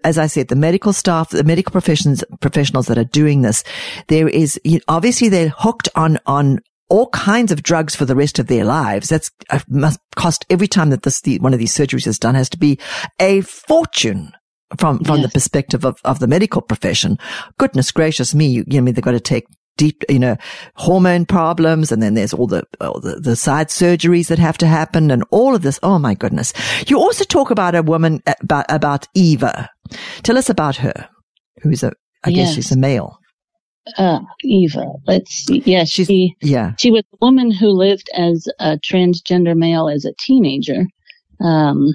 as 0.04 0.16
I 0.16 0.26
said, 0.26 0.48
the 0.48 0.56
medical 0.56 0.92
staff, 0.92 1.30
the 1.30 1.44
medical 1.44 1.72
professions, 1.72 2.24
professionals 2.40 2.86
that 2.86 2.98
are 2.98 3.04
doing 3.04 3.42
this, 3.42 3.62
there 4.08 4.28
is, 4.28 4.58
you 4.64 4.80
obviously 4.88 5.28
they're 5.28 5.50
hooked 5.50 5.88
on, 5.94 6.18
on, 6.26 6.60
all 6.90 7.08
kinds 7.10 7.52
of 7.52 7.62
drugs 7.62 7.96
for 7.96 8.04
the 8.04 8.16
rest 8.16 8.38
of 8.38 8.48
their 8.48 8.64
lives. 8.64 9.08
That's 9.08 9.30
uh, 9.48 9.60
must 9.68 10.00
cost 10.16 10.44
every 10.50 10.68
time 10.68 10.90
that 10.90 11.04
this 11.04 11.20
the, 11.22 11.38
one 11.38 11.54
of 11.54 11.58
these 11.58 11.74
surgeries 11.74 12.06
is 12.06 12.18
done 12.18 12.34
has 12.34 12.50
to 12.50 12.58
be 12.58 12.78
a 13.18 13.40
fortune 13.42 14.32
from 14.76 15.02
from 15.04 15.22
the 15.22 15.28
perspective 15.28 15.84
of, 15.84 15.98
of 16.04 16.18
the 16.18 16.26
medical 16.26 16.60
profession. 16.60 17.18
Goodness 17.58 17.90
gracious 17.90 18.34
me, 18.34 18.48
you, 18.48 18.64
you 18.66 18.74
know, 18.74 18.78
I 18.78 18.80
mean, 18.82 18.94
they've 18.94 19.04
got 19.04 19.12
to 19.12 19.20
take 19.20 19.46
deep, 19.76 20.04
you 20.08 20.18
know, 20.18 20.36
hormone 20.74 21.24
problems, 21.24 21.90
and 21.90 22.02
then 22.02 22.14
there's 22.14 22.34
all 22.34 22.46
the, 22.46 22.64
all 22.80 23.00
the 23.00 23.16
the 23.16 23.36
side 23.36 23.68
surgeries 23.68 24.28
that 24.28 24.38
have 24.38 24.58
to 24.58 24.66
happen, 24.66 25.10
and 25.10 25.24
all 25.30 25.54
of 25.54 25.62
this. 25.62 25.80
Oh 25.82 25.98
my 25.98 26.14
goodness! 26.14 26.52
You 26.86 26.98
also 26.98 27.24
talk 27.24 27.50
about 27.50 27.74
a 27.74 27.82
woman 27.82 28.22
uh, 28.26 28.34
about 28.42 28.66
about 28.68 29.06
Eva. 29.14 29.70
Tell 30.22 30.38
us 30.38 30.50
about 30.50 30.76
her, 30.76 31.08
who's 31.62 31.82
a 31.82 31.92
I 32.24 32.30
guess 32.32 32.54
she's 32.54 32.72
a 32.72 32.78
male. 32.78 33.18
Uh, 33.98 34.20
eva 34.42 34.86
let's 35.06 35.32
see. 35.32 35.62
Yeah 35.66 35.84
She's- 35.84 36.08
she 36.08 36.34
Yeah. 36.42 36.72
she 36.78 36.90
was 36.90 37.02
a 37.12 37.24
woman 37.24 37.50
who 37.50 37.68
lived 37.70 38.08
as 38.14 38.46
a 38.58 38.78
transgender 38.78 39.56
male 39.56 39.88
as 39.88 40.04
a 40.04 40.12
teenager. 40.20 40.86
Um, 41.44 41.88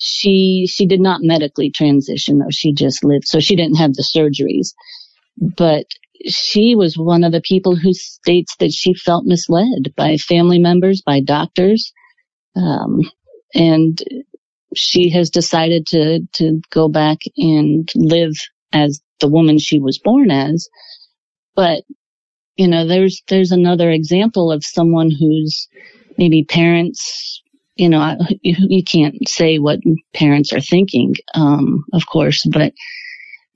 she 0.00 0.66
she 0.70 0.86
did 0.86 1.00
not 1.00 1.22
medically 1.22 1.70
transition 1.70 2.38
though. 2.38 2.50
She 2.50 2.72
just 2.72 3.04
lived 3.04 3.26
so 3.26 3.40
she 3.40 3.56
didn't 3.56 3.76
have 3.78 3.94
the 3.94 4.02
surgeries. 4.04 4.68
But 5.38 5.86
she 6.26 6.74
was 6.74 6.96
one 6.98 7.24
of 7.24 7.32
the 7.32 7.42
people 7.42 7.76
who 7.76 7.92
states 7.92 8.54
that 8.60 8.72
she 8.72 8.94
felt 8.94 9.24
misled 9.26 9.94
by 9.96 10.16
family 10.16 10.58
members 10.58 11.02
by 11.04 11.20
doctors. 11.20 11.92
Um, 12.56 13.00
and 13.54 14.02
she 14.74 15.10
has 15.10 15.30
decided 15.30 15.86
to 15.88 16.20
to 16.34 16.60
go 16.70 16.88
back 16.88 17.18
and 17.36 17.90
live 17.94 18.32
as 18.72 19.00
the 19.20 19.28
woman 19.28 19.58
she 19.58 19.78
was 19.78 19.98
born 19.98 20.30
as 20.30 20.68
but 21.56 21.84
you 22.56 22.68
know 22.68 22.86
there's 22.86 23.22
there's 23.28 23.52
another 23.52 23.90
example 23.90 24.52
of 24.52 24.64
someone 24.64 25.10
who's 25.10 25.68
maybe 26.18 26.44
parents 26.44 27.42
you 27.76 27.88
know 27.88 28.00
I- 28.00 28.18
you, 28.42 28.84
can't 28.84 29.16
say 29.28 29.58
what 29.58 29.80
parents 30.14 30.52
are 30.52 30.60
thinking 30.60 31.16
um 31.34 31.84
of 31.92 32.06
course 32.06 32.46
but 32.52 32.72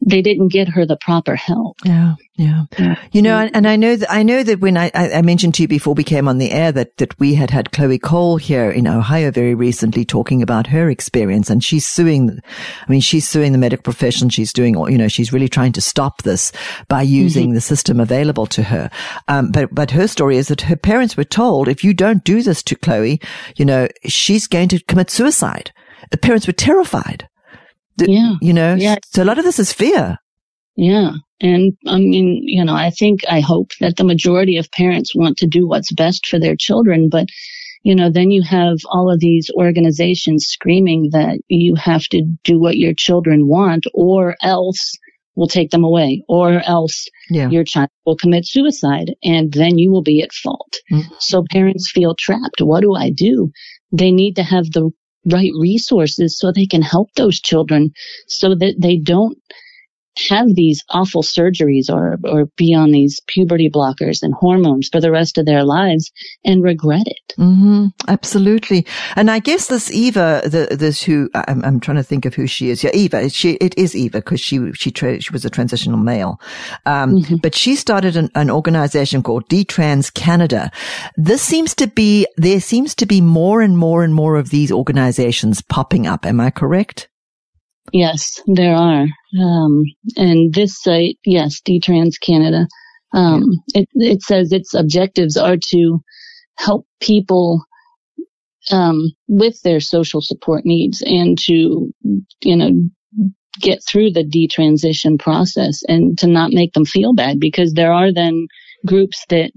they 0.00 0.22
didn't 0.22 0.48
get 0.48 0.68
her 0.68 0.86
the 0.86 0.96
proper 0.96 1.36
help 1.36 1.76
Yeah, 1.84 2.14
yeah. 2.36 2.96
You 3.12 3.20
know, 3.20 3.36
and, 3.38 3.54
and 3.54 3.68
I 3.68 3.76
know 3.76 3.96
that 3.96 4.10
I 4.10 4.22
know 4.22 4.42
that 4.42 4.60
when 4.60 4.78
I, 4.78 4.90
I 4.94 5.20
mentioned 5.20 5.54
to 5.56 5.62
you 5.62 5.68
before 5.68 5.92
we 5.92 6.04
came 6.04 6.26
on 6.26 6.38
the 6.38 6.52
air 6.52 6.72
that 6.72 6.96
that 6.96 7.18
we 7.20 7.34
had 7.34 7.50
had 7.50 7.72
Chloe 7.72 7.98
Cole 7.98 8.38
here 8.38 8.70
in 8.70 8.88
Ohio 8.88 9.30
very 9.30 9.54
recently 9.54 10.04
talking 10.06 10.40
about 10.42 10.66
her 10.68 10.88
experience, 10.88 11.50
and 11.50 11.62
she's 11.62 11.86
suing. 11.86 12.40
I 12.82 12.90
mean, 12.90 13.02
she's 13.02 13.28
suing 13.28 13.52
the 13.52 13.58
medical 13.58 13.82
profession. 13.82 14.30
She's 14.30 14.54
doing, 14.54 14.74
all 14.74 14.90
you 14.90 14.96
know, 14.96 15.08
she's 15.08 15.32
really 15.32 15.48
trying 15.48 15.72
to 15.72 15.82
stop 15.82 16.22
this 16.22 16.50
by 16.88 17.02
using 17.02 17.52
the 17.52 17.60
system 17.60 18.00
available 18.00 18.46
to 18.46 18.62
her. 18.62 18.90
Um, 19.28 19.50
but 19.50 19.74
but 19.74 19.90
her 19.90 20.08
story 20.08 20.38
is 20.38 20.48
that 20.48 20.62
her 20.62 20.76
parents 20.76 21.16
were 21.16 21.24
told 21.24 21.68
if 21.68 21.84
you 21.84 21.92
don't 21.92 22.24
do 22.24 22.42
this 22.42 22.62
to 22.64 22.74
Chloe, 22.74 23.20
you 23.56 23.66
know, 23.66 23.88
she's 24.06 24.46
going 24.46 24.68
to 24.68 24.82
commit 24.84 25.10
suicide. 25.10 25.72
The 26.10 26.18
parents 26.18 26.46
were 26.46 26.54
terrified. 26.54 27.28
Yeah. 28.08 28.34
You 28.40 28.52
know, 28.52 28.74
Yeah. 28.74 28.96
so 29.06 29.22
a 29.22 29.24
lot 29.24 29.38
of 29.38 29.44
this 29.44 29.58
is 29.58 29.72
fear. 29.72 30.16
Yeah. 30.76 31.12
And 31.40 31.72
I 31.86 31.98
mean, 31.98 32.42
you 32.44 32.64
know, 32.64 32.74
I 32.74 32.90
think, 32.90 33.20
I 33.28 33.40
hope 33.40 33.70
that 33.80 33.96
the 33.96 34.04
majority 34.04 34.56
of 34.56 34.70
parents 34.72 35.14
want 35.14 35.38
to 35.38 35.46
do 35.46 35.66
what's 35.66 35.92
best 35.92 36.26
for 36.26 36.38
their 36.38 36.56
children, 36.56 37.08
but 37.10 37.26
you 37.82 37.94
know, 37.94 38.10
then 38.10 38.30
you 38.30 38.42
have 38.42 38.76
all 38.90 39.10
of 39.10 39.20
these 39.20 39.50
organizations 39.56 40.44
screaming 40.46 41.08
that 41.12 41.38
you 41.48 41.74
have 41.76 42.02
to 42.08 42.22
do 42.44 42.60
what 42.60 42.76
your 42.76 42.92
children 42.94 43.48
want 43.48 43.84
or 43.94 44.36
else 44.42 44.92
we'll 45.34 45.46
take 45.46 45.70
them 45.70 45.82
away 45.84 46.22
or 46.28 46.60
else 46.66 47.06
Yeah. 47.30 47.48
your 47.48 47.64
child 47.64 47.88
will 48.04 48.16
commit 48.16 48.46
suicide 48.46 49.14
and 49.24 49.50
then 49.52 49.78
you 49.78 49.90
will 49.90 50.02
be 50.02 50.20
at 50.22 50.32
fault. 50.32 50.74
Mhm. 50.92 51.04
So 51.20 51.42
parents 51.50 51.90
feel 51.90 52.14
trapped. 52.18 52.60
What 52.60 52.82
do 52.82 52.94
I 52.94 53.08
do? 53.10 53.50
They 53.92 54.12
need 54.12 54.36
to 54.36 54.42
have 54.42 54.66
the 54.72 54.90
right 55.26 55.52
resources 55.58 56.38
so 56.38 56.50
they 56.52 56.66
can 56.66 56.82
help 56.82 57.12
those 57.14 57.40
children 57.40 57.92
so 58.28 58.54
that 58.54 58.76
they 58.78 58.96
don't 58.96 59.38
have 60.28 60.46
these 60.54 60.82
awful 60.90 61.22
surgeries 61.22 61.88
or, 61.88 62.18
or 62.24 62.46
be 62.56 62.74
on 62.74 62.90
these 62.90 63.20
puberty 63.26 63.70
blockers 63.70 64.22
and 64.22 64.34
hormones 64.34 64.88
for 64.90 65.00
the 65.00 65.10
rest 65.10 65.38
of 65.38 65.46
their 65.46 65.64
lives 65.64 66.10
and 66.44 66.62
regret 66.62 67.06
it. 67.06 67.34
hmm 67.36 67.86
Absolutely. 68.08 68.84
And 69.16 69.30
I 69.30 69.38
guess 69.38 69.68
this 69.68 69.90
Eva, 69.90 70.42
the, 70.44 70.76
this 70.76 71.02
who, 71.02 71.30
I'm, 71.34 71.64
I'm 71.64 71.80
trying 71.80 71.96
to 71.96 72.02
think 72.02 72.24
of 72.26 72.34
who 72.34 72.46
she 72.46 72.70
is. 72.70 72.82
Yeah, 72.82 72.90
Eva. 72.92 73.28
She, 73.30 73.52
it 73.52 73.76
is 73.78 73.94
Eva 73.94 74.18
because 74.18 74.40
she, 74.40 74.72
she, 74.72 74.90
tra- 74.90 75.20
she 75.20 75.32
was 75.32 75.44
a 75.44 75.50
transitional 75.50 75.98
male. 75.98 76.40
Um, 76.86 77.10
Mhm. 77.22 77.40
but 77.42 77.54
she 77.54 77.76
started 77.76 78.16
an, 78.16 78.30
an 78.34 78.50
organization 78.50 79.22
called 79.22 79.48
Detrans 79.48 80.12
Canada. 80.12 80.70
This 81.16 81.40
seems 81.42 81.74
to 81.76 81.86
be, 81.86 82.26
there 82.36 82.60
seems 82.60 82.94
to 82.96 83.06
be 83.06 83.20
more 83.20 83.60
and 83.62 83.76
more 83.78 84.02
and 84.04 84.14
more 84.14 84.36
of 84.36 84.50
these 84.50 84.72
organizations 84.72 85.62
popping 85.62 86.06
up. 86.06 86.26
Am 86.26 86.40
I 86.40 86.50
correct? 86.50 87.08
Yes, 87.92 88.40
there 88.46 88.74
are. 88.74 89.06
Um, 89.38 89.84
and 90.16 90.52
this 90.52 90.80
site, 90.80 91.18
yes, 91.24 91.60
Detrans 91.60 92.14
Canada, 92.20 92.66
um, 93.12 93.44
it, 93.74 93.88
it 93.94 94.22
says 94.22 94.52
its 94.52 94.74
objectives 94.74 95.36
are 95.36 95.56
to 95.70 96.00
help 96.58 96.86
people 97.00 97.64
um, 98.70 99.10
with 99.28 99.60
their 99.62 99.80
social 99.80 100.20
support 100.20 100.64
needs 100.64 101.02
and 101.02 101.38
to, 101.38 101.92
you 102.42 102.56
know, 102.56 102.70
get 103.60 103.80
through 103.86 104.10
the 104.10 104.24
detransition 104.24 105.18
process 105.18 105.82
and 105.88 106.18
to 106.18 106.26
not 106.26 106.52
make 106.52 106.72
them 106.72 106.84
feel 106.84 107.12
bad 107.12 107.40
because 107.40 107.72
there 107.72 107.92
are 107.92 108.12
then 108.12 108.46
groups 108.86 109.24
that 109.28 109.50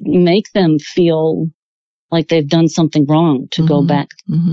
make 0.00 0.50
them 0.52 0.78
feel 0.78 1.46
like 2.10 2.28
they've 2.28 2.48
done 2.48 2.68
something 2.68 3.06
wrong 3.06 3.48
to 3.52 3.62
mm-hmm. 3.62 3.68
go 3.68 3.82
back. 3.82 4.08
Mm-hmm. 4.28 4.52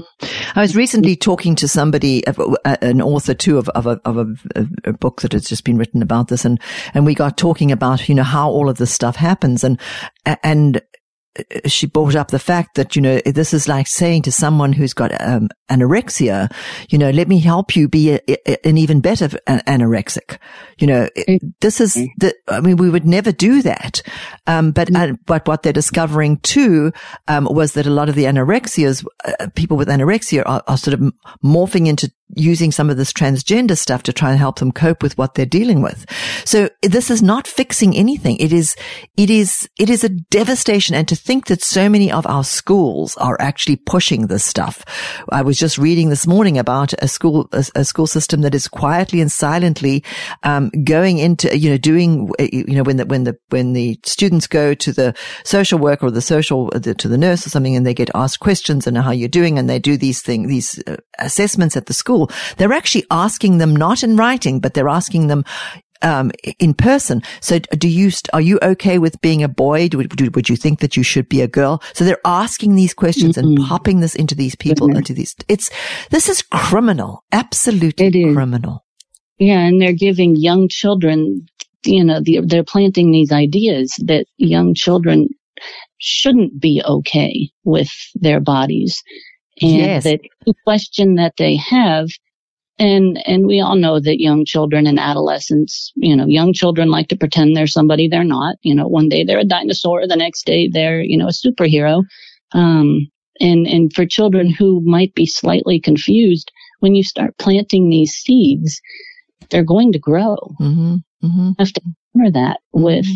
I 0.55 0.61
was 0.61 0.75
recently 0.75 1.15
talking 1.15 1.55
to 1.55 1.67
somebody, 1.67 2.23
an 2.65 3.01
author 3.01 3.33
too, 3.33 3.57
of, 3.57 3.69
of, 3.69 3.87
a, 3.87 4.01
of 4.05 4.17
a, 4.17 4.35
a, 4.85 4.93
book 4.93 5.21
that 5.21 5.33
has 5.33 5.45
just 5.45 5.63
been 5.63 5.77
written 5.77 6.01
about 6.01 6.27
this. 6.27 6.45
And, 6.45 6.59
and 6.93 7.05
we 7.05 7.15
got 7.15 7.37
talking 7.37 7.71
about, 7.71 8.07
you 8.07 8.15
know, 8.15 8.23
how 8.23 8.49
all 8.49 8.69
of 8.69 8.77
this 8.77 8.91
stuff 8.91 9.15
happens. 9.15 9.63
And, 9.63 9.79
and 10.43 10.81
she 11.65 11.87
brought 11.87 12.15
up 12.15 12.31
the 12.31 12.39
fact 12.39 12.75
that, 12.75 12.95
you 12.95 13.01
know, 13.01 13.19
this 13.25 13.53
is 13.53 13.67
like 13.67 13.87
saying 13.87 14.23
to 14.23 14.31
someone 14.31 14.73
who's 14.73 14.93
got 14.93 15.11
um, 15.21 15.49
anorexia, 15.69 16.51
you 16.89 16.97
know, 16.97 17.09
let 17.09 17.27
me 17.27 17.39
help 17.39 17.75
you 17.75 17.87
be 17.87 18.11
a, 18.11 18.19
a, 18.27 18.67
an 18.67 18.77
even 18.77 19.01
better 19.01 19.27
anorexic. 19.47 20.37
You 20.79 20.87
know, 20.87 21.09
mm-hmm. 21.17 21.47
this 21.61 21.81
is 21.81 21.93
the, 22.17 22.33
I 22.47 22.61
mean, 22.61 22.77
we 22.77 22.89
would 22.89 23.05
never 23.05 23.31
do 23.31 23.61
that. 23.61 24.01
Um, 24.45 24.71
but, 24.71 24.89
mm-hmm. 24.89 25.13
uh, 25.13 25.17
but 25.25 25.47
what 25.47 25.63
they're 25.63 25.73
discovering 25.73 26.37
too, 26.39 26.91
um, 27.27 27.47
was 27.49 27.73
that 27.73 27.87
a 27.87 27.91
lot 27.91 28.09
of 28.09 28.15
the 28.15 28.25
anorexias, 28.25 29.05
uh, 29.25 29.47
people 29.55 29.77
with 29.77 29.87
anorexia 29.87 30.43
are, 30.45 30.63
are 30.67 30.77
sort 30.77 30.93
of 30.93 31.13
morphing 31.43 31.87
into 31.87 32.11
using 32.35 32.71
some 32.71 32.89
of 32.89 32.97
this 32.97 33.13
transgender 33.13 33.77
stuff 33.77 34.03
to 34.03 34.13
try 34.13 34.29
and 34.29 34.39
help 34.39 34.59
them 34.59 34.71
cope 34.71 35.01
with 35.01 35.17
what 35.17 35.33
they're 35.33 35.45
dealing 35.45 35.81
with. 35.81 36.05
So 36.45 36.69
this 36.81 37.09
is 37.09 37.21
not 37.21 37.47
fixing 37.47 37.95
anything. 37.95 38.37
It 38.37 38.51
is, 38.51 38.75
it 39.15 39.29
is, 39.29 39.69
it 39.79 39.89
is 39.89 40.03
a 40.03 40.09
devastation. 40.09 40.95
And 40.95 41.07
to 41.07 41.15
think 41.15 41.47
that 41.47 41.63
so 41.63 41.87
many 41.87 42.11
of 42.11 42.27
our 42.27 42.43
schools 42.43 43.15
are 43.17 43.37
actually 43.39 43.77
pushing 43.77 44.27
this 44.27 44.43
stuff. 44.43 44.83
I 45.29 45.41
was 45.41 45.57
just 45.57 45.77
reading 45.77 46.09
this 46.09 46.27
morning 46.27 46.57
about 46.57 46.93
a 46.99 47.07
school, 47.07 47.47
a, 47.53 47.65
a 47.75 47.85
school 47.85 48.07
system 48.07 48.41
that 48.41 48.55
is 48.55 48.67
quietly 48.67 49.21
and 49.21 49.31
silently, 49.31 50.03
um, 50.43 50.69
going 50.83 51.19
into, 51.19 51.57
you 51.57 51.69
know, 51.69 51.77
doing, 51.77 52.29
you 52.39 52.75
know, 52.75 52.83
when 52.83 52.97
the, 52.97 53.05
when 53.05 53.23
the, 53.23 53.37
when 53.49 53.73
the 53.73 53.99
students 54.03 54.47
go 54.47 54.73
to 54.73 54.91
the 54.91 55.15
social 55.43 55.79
worker 55.79 56.07
or 56.07 56.11
the 56.11 56.21
social, 56.21 56.69
the, 56.71 56.93
to 56.93 57.07
the 57.07 57.17
nurse 57.17 57.45
or 57.45 57.49
something 57.49 57.75
and 57.75 57.85
they 57.85 57.93
get 57.93 58.09
asked 58.15 58.39
questions 58.39 58.85
and 58.85 58.97
how 58.97 59.11
you're 59.11 59.29
doing 59.29 59.57
and 59.57 59.69
they 59.69 59.79
do 59.79 59.95
these 59.97 60.21
things, 60.21 60.49
these 60.49 60.83
uh, 60.87 60.97
assessments 61.19 61.77
at 61.77 61.85
the 61.85 61.93
school 61.93 62.16
school. 62.17 62.55
They're 62.57 62.73
actually 62.73 63.05
asking 63.11 63.57
them 63.57 63.75
not 63.75 64.03
in 64.03 64.15
writing, 64.15 64.59
but 64.59 64.73
they're 64.73 64.89
asking 64.89 65.27
them 65.27 65.43
um, 66.01 66.31
in 66.59 66.73
person. 66.73 67.23
So 67.41 67.59
do 67.59 67.87
you, 67.87 68.11
are 68.33 68.41
you 68.41 68.59
okay 68.61 68.99
with 68.99 69.19
being 69.21 69.43
a 69.43 69.47
boy? 69.47 69.89
Do, 69.89 70.03
do, 70.03 70.29
would 70.35 70.49
you 70.49 70.55
think 70.55 70.79
that 70.79 70.95
you 70.95 71.03
should 71.03 71.27
be 71.27 71.41
a 71.41 71.47
girl? 71.47 71.81
So 71.93 72.05
they're 72.05 72.19
asking 72.25 72.75
these 72.75 72.93
questions 72.93 73.35
mm-hmm. 73.37 73.57
and 73.57 73.67
popping 73.67 73.99
this 73.99 74.15
into 74.15 74.35
these 74.35 74.55
people, 74.55 74.87
mm-hmm. 74.87 74.97
into 74.97 75.13
these, 75.13 75.35
it's, 75.47 75.69
this 76.11 76.29
is 76.29 76.41
criminal. 76.41 77.23
Absolutely 77.31 78.33
criminal. 78.33 78.85
Yeah. 79.39 79.59
And 79.59 79.81
they're 79.81 79.93
giving 79.93 80.35
young 80.35 80.67
children, 80.69 81.47
you 81.83 82.03
know, 82.03 82.21
the, 82.21 82.41
they're 82.45 82.63
planting 82.63 83.11
these 83.11 83.31
ideas 83.31 83.93
that 84.05 84.25
young 84.37 84.75
children 84.75 85.29
shouldn't 85.99 86.59
be 86.61 86.83
okay 86.85 87.49
with 87.63 87.89
their 88.13 88.39
bodies 88.39 89.01
and 89.61 89.71
yes. 89.71 90.03
that 90.03 90.19
question 90.63 91.15
that 91.15 91.33
they 91.37 91.55
have 91.55 92.07
and 92.79 93.21
and 93.25 93.47
we 93.47 93.59
all 93.59 93.75
know 93.75 93.99
that 93.99 94.21
young 94.21 94.45
children 94.45 94.85
and 94.85 94.99
adolescents 94.99 95.91
you 95.95 96.15
know 96.15 96.25
young 96.25 96.53
children 96.53 96.89
like 96.89 97.07
to 97.07 97.17
pretend 97.17 97.55
they're 97.55 97.67
somebody 97.67 98.07
they're 98.07 98.23
not 98.23 98.55
you 98.61 98.75
know 98.75 98.87
one 98.87 99.09
day 99.09 99.23
they're 99.23 99.39
a 99.39 99.45
dinosaur 99.45 100.07
the 100.07 100.15
next 100.15 100.45
day 100.45 100.69
they're 100.71 101.01
you 101.01 101.17
know 101.17 101.27
a 101.27 101.31
superhero 101.31 102.03
um 102.53 103.07
and 103.39 103.67
and 103.67 103.93
for 103.93 104.05
children 104.05 104.49
who 104.49 104.81
might 104.85 105.13
be 105.13 105.25
slightly 105.25 105.79
confused 105.79 106.51
when 106.79 106.95
you 106.95 107.03
start 107.03 107.37
planting 107.37 107.89
these 107.89 108.11
seeds 108.11 108.79
they're 109.49 109.63
going 109.63 109.91
to 109.91 109.99
grow 109.99 110.35
mm-hmm. 110.59 110.95
Mm-hmm. 111.23 111.47
You 111.47 111.55
have 111.57 111.73
to 111.73 111.81
honor 112.15 112.31
that 112.31 112.59
mm-hmm. 112.75 112.83
with 112.83 113.07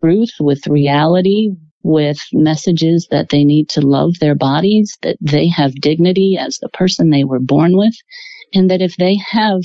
truth 0.00 0.32
with 0.40 0.66
reality 0.66 1.50
with 1.86 2.18
messages 2.32 3.06
that 3.12 3.28
they 3.28 3.44
need 3.44 3.68
to 3.68 3.80
love 3.80 4.18
their 4.18 4.34
bodies, 4.34 4.98
that 5.02 5.16
they 5.20 5.46
have 5.46 5.72
dignity 5.76 6.36
as 6.36 6.58
the 6.58 6.68
person 6.70 7.10
they 7.10 7.22
were 7.22 7.38
born 7.38 7.76
with, 7.76 7.94
and 8.52 8.68
that 8.70 8.82
if 8.82 8.96
they 8.96 9.16
have 9.30 9.60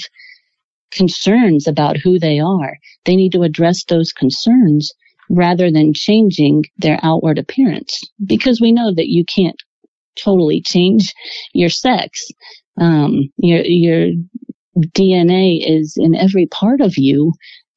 concerns 0.92 1.68
about 1.68 1.98
who 1.98 2.20
they 2.20 2.40
are, 2.40 2.78
they 3.06 3.16
need 3.16 3.32
to 3.32 3.42
address 3.42 3.84
those 3.86 4.14
concerns 4.14 4.94
rather 5.32 5.72
than 5.72 5.94
changing 5.94 6.64
their 6.78 7.00
outward 7.02 7.40
appearance. 7.40 8.00
Because 8.24 8.62
we 8.62 8.72
know 8.72 8.94
that 8.94 9.08
you 9.08 9.26
can't 9.26 9.56
totally 10.24 10.62
change 10.62 11.14
your 11.54 11.70
sex. 11.70 12.28
Um, 12.80 13.30
your, 13.38 13.62
your 13.66 14.12
DNA 14.78 15.60
is 15.66 15.96
in 15.98 16.14
every 16.14 16.46
part 16.46 16.82
of 16.82 16.98
you. 16.98 17.34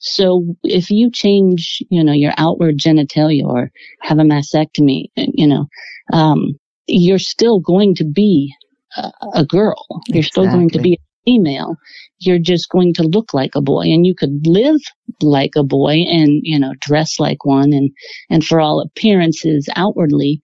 So 0.07 0.55
if 0.63 0.91
you 0.91 1.11
change, 1.11 1.83
you 1.89 2.05
know, 2.05 2.13
your 2.13 2.35
outward 2.37 2.77
genitalia 2.77 3.45
or 3.45 3.71
have 4.03 4.19
a 4.19 4.23
mastectomy, 4.23 5.07
you 5.17 5.47
know, 5.47 5.67
um, 6.13 6.59
you're 6.87 7.19
still 7.19 7.59
going 7.59 7.95
to 7.95 8.05
be 8.05 8.55
a, 8.99 9.11
a 9.33 9.47
girl. 9.47 9.87
You're 10.09 10.19
exactly. 10.19 10.23
still 10.23 10.53
going 10.53 10.69
to 10.71 10.79
be 10.79 10.95
a 10.95 10.99
female. 11.25 11.77
You're 12.19 12.39
just 12.39 12.69
going 12.69 12.93
to 12.95 13.03
look 13.03 13.33
like 13.33 13.55
a 13.55 13.63
boy 13.63 13.85
and 13.85 14.07
you 14.07 14.15
could 14.15 14.47
live 14.47 14.81
like 15.23 15.53
a 15.57 15.65
boy 15.65 15.95
and, 16.07 16.41
you 16.43 16.59
know, 16.59 16.75
dress 16.81 17.19
like 17.19 17.47
one 17.47 17.73
and, 17.73 17.91
and 18.29 18.45
for 18.45 18.61
all 18.61 18.83
appearances 18.83 19.71
outwardly, 19.75 20.43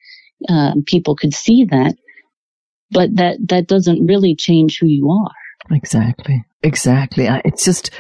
uh, 0.49 0.73
people 0.87 1.15
could 1.15 1.35
see 1.35 1.67
that. 1.71 1.97
But 2.91 3.15
that, 3.17 3.37
that 3.49 3.69
doesn't 3.69 4.07
really 4.07 4.35
change 4.35 4.79
who 4.81 4.87
you 4.87 5.11
are. 5.11 5.40
Exactly. 5.71 6.45
Exactly. 6.63 7.27
It's 7.45 7.65
just, 7.65 7.91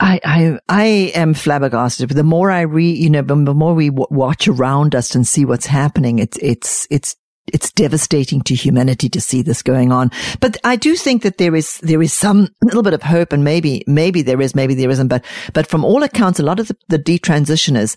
I, 0.00 0.20
I, 0.24 0.58
I 0.68 0.84
am 1.14 1.34
flabbergasted. 1.34 2.08
The 2.10 2.24
more 2.24 2.50
I 2.50 2.62
read, 2.62 2.98
you 2.98 3.10
know, 3.10 3.22
the 3.22 3.54
more 3.54 3.74
we 3.74 3.90
w- 3.90 4.06
watch 4.10 4.48
around 4.48 4.94
us 4.94 5.14
and 5.14 5.26
see 5.26 5.44
what's 5.44 5.66
happening, 5.66 6.18
it's, 6.18 6.36
it's, 6.38 6.88
it's, 6.90 7.14
it's 7.52 7.72
devastating 7.72 8.42
to 8.42 8.54
humanity 8.54 9.08
to 9.08 9.20
see 9.20 9.42
this 9.42 9.62
going 9.62 9.92
on. 9.92 10.10
But 10.40 10.56
I 10.64 10.76
do 10.76 10.96
think 10.96 11.22
that 11.22 11.38
there 11.38 11.54
is, 11.54 11.78
there 11.78 12.02
is 12.02 12.12
some 12.12 12.48
little 12.62 12.82
bit 12.82 12.94
of 12.94 13.02
hope 13.02 13.32
and 13.32 13.44
maybe, 13.44 13.84
maybe 13.86 14.22
there 14.22 14.40
is, 14.40 14.54
maybe 14.54 14.74
there 14.74 14.90
isn't. 14.90 15.08
But, 15.08 15.24
but 15.52 15.66
from 15.66 15.84
all 15.84 16.02
accounts, 16.02 16.40
a 16.40 16.44
lot 16.44 16.58
of 16.58 16.68
the, 16.68 16.76
the 16.88 16.98
detransitioners 16.98 17.96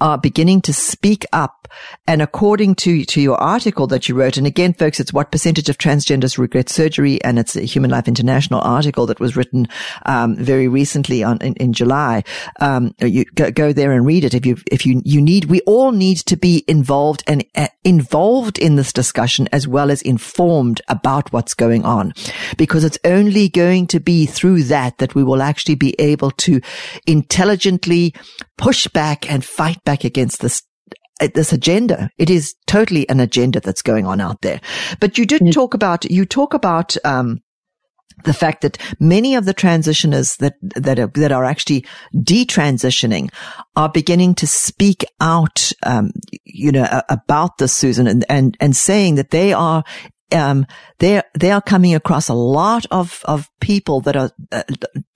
are 0.00 0.18
beginning 0.18 0.60
to 0.62 0.72
speak 0.72 1.24
up. 1.32 1.68
And 2.06 2.20
according 2.20 2.74
to, 2.76 3.04
to 3.04 3.20
your 3.20 3.36
article 3.36 3.86
that 3.86 4.08
you 4.08 4.14
wrote, 4.14 4.36
and 4.36 4.46
again, 4.46 4.74
folks, 4.74 5.00
it's 5.00 5.12
what 5.12 5.30
percentage 5.30 5.68
of 5.68 5.78
transgenders 5.78 6.38
regret 6.38 6.68
surgery. 6.68 7.22
And 7.22 7.38
it's 7.38 7.56
a 7.56 7.62
Human 7.62 7.90
Life 7.90 8.08
International 8.08 8.60
article 8.60 9.06
that 9.06 9.20
was 9.20 9.36
written, 9.36 9.68
um, 10.04 10.36
very 10.36 10.68
recently 10.68 11.22
on, 11.22 11.38
in, 11.40 11.54
in 11.54 11.72
July. 11.72 12.24
Um, 12.60 12.94
you 13.00 13.24
go, 13.34 13.50
go, 13.50 13.72
there 13.72 13.92
and 13.92 14.04
read 14.04 14.24
it. 14.24 14.34
If 14.34 14.44
you, 14.44 14.56
if 14.70 14.84
you, 14.84 15.00
you 15.04 15.20
need, 15.20 15.46
we 15.46 15.60
all 15.62 15.92
need 15.92 16.18
to 16.18 16.36
be 16.36 16.64
involved 16.68 17.22
and 17.26 17.44
uh, 17.54 17.68
involved 17.84 18.58
in 18.58 18.76
this 18.76 18.92
discussion 18.92 19.48
as 19.52 19.66
well 19.66 19.90
as 19.90 20.02
informed 20.02 20.80
about 20.88 21.32
what's 21.32 21.54
going 21.54 21.84
on 21.84 22.12
because 22.56 22.84
it's 22.84 22.98
only 23.04 23.48
going 23.48 23.86
to 23.86 24.00
be 24.00 24.26
through 24.26 24.64
that 24.64 24.98
that 24.98 25.14
we 25.14 25.24
will 25.24 25.42
actually 25.42 25.74
be 25.74 25.94
able 25.98 26.30
to 26.30 26.60
intelligently 27.06 28.14
push 28.56 28.86
back 28.88 29.30
and 29.30 29.44
fight 29.44 29.82
back 29.84 29.91
against 30.00 30.40
this 30.40 30.62
uh, 31.20 31.28
this 31.34 31.52
agenda. 31.52 32.10
It 32.18 32.30
is 32.30 32.54
totally 32.66 33.08
an 33.08 33.20
agenda 33.20 33.60
that's 33.60 33.82
going 33.82 34.06
on 34.06 34.20
out 34.20 34.40
there. 34.42 34.60
But 35.00 35.18
you 35.18 35.26
did 35.26 35.52
talk 35.52 35.74
about 35.74 36.10
you 36.10 36.24
talk 36.24 36.54
about 36.54 36.96
um, 37.04 37.40
the 38.24 38.32
fact 38.34 38.62
that 38.62 38.78
many 39.00 39.34
of 39.34 39.44
the 39.44 39.54
transitioners 39.54 40.36
that 40.38 40.54
that 40.60 40.98
are, 40.98 41.08
that 41.14 41.32
are 41.32 41.44
actually 41.44 41.84
detransitioning 42.16 43.30
are 43.76 43.88
beginning 43.88 44.34
to 44.36 44.46
speak 44.46 45.04
out, 45.20 45.72
um, 45.84 46.10
you 46.44 46.72
know, 46.72 47.02
about 47.08 47.58
this, 47.58 47.72
Susan, 47.72 48.06
and, 48.06 48.24
and 48.28 48.56
and 48.60 48.76
saying 48.76 49.16
that 49.16 49.30
they 49.30 49.52
are 49.52 49.84
um, 50.32 50.66
they 50.98 51.22
they 51.38 51.50
are 51.50 51.62
coming 51.62 51.94
across 51.94 52.28
a 52.28 52.34
lot 52.34 52.86
of 52.90 53.22
of 53.24 53.50
people 53.60 54.00
that 54.02 54.16
are, 54.16 54.30
uh, 54.50 54.62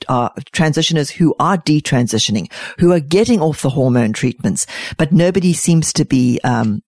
are 0.08 0.34
transitioners 0.52 1.10
who 1.10 1.34
are 1.38 1.58
detransitioning, 1.58 2.50
who 2.78 2.92
are 2.92 3.00
getting 3.00 3.40
off 3.40 3.62
the 3.62 3.70
hormone 3.70 4.12
treatments, 4.12 4.66
but 4.96 5.12
nobody 5.12 5.52
seems 5.52 5.92
to 5.94 6.04
be 6.04 6.40
um, 6.44 6.82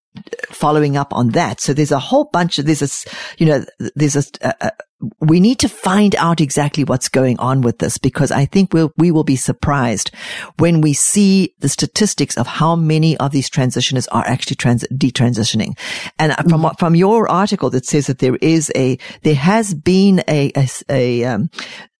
following 0.50 0.96
up 0.96 1.12
on 1.12 1.30
that. 1.30 1.60
So 1.60 1.72
there's 1.72 1.92
a 1.92 1.98
whole 1.98 2.24
bunch 2.24 2.58
of, 2.58 2.66
there's 2.66 2.82
a, 2.82 3.10
you 3.38 3.46
know, 3.46 3.64
there's 3.94 4.16
a, 4.16 4.24
a, 4.42 4.72
we 5.20 5.38
need 5.38 5.60
to 5.60 5.68
find 5.68 6.16
out 6.16 6.40
exactly 6.40 6.82
what's 6.84 7.08
going 7.08 7.38
on 7.38 7.60
with 7.60 7.78
this 7.78 7.98
because 7.98 8.32
I 8.32 8.46
think 8.46 8.72
we'll, 8.72 8.92
we 8.96 9.10
will 9.10 9.24
be 9.24 9.36
surprised 9.36 10.10
when 10.58 10.80
we 10.80 10.92
see 10.92 11.54
the 11.60 11.68
statistics 11.68 12.36
of 12.36 12.46
how 12.46 12.74
many 12.74 13.16
of 13.18 13.30
these 13.30 13.48
transitioners 13.48 14.08
are 14.10 14.26
actually 14.26 14.56
trans, 14.56 14.84
detransitioning. 14.92 15.78
And 16.18 16.32
mm-hmm. 16.32 16.48
from, 16.48 16.74
from 16.78 16.94
your 16.96 17.28
article 17.30 17.70
that 17.70 17.86
says 17.86 18.08
that 18.08 18.18
there 18.18 18.36
is 18.36 18.72
a, 18.74 18.98
there 19.22 19.36
has 19.36 19.72
been 19.72 20.22
a, 20.26 20.50
a, 20.56 20.68
a, 20.90 21.24
um, 21.24 21.50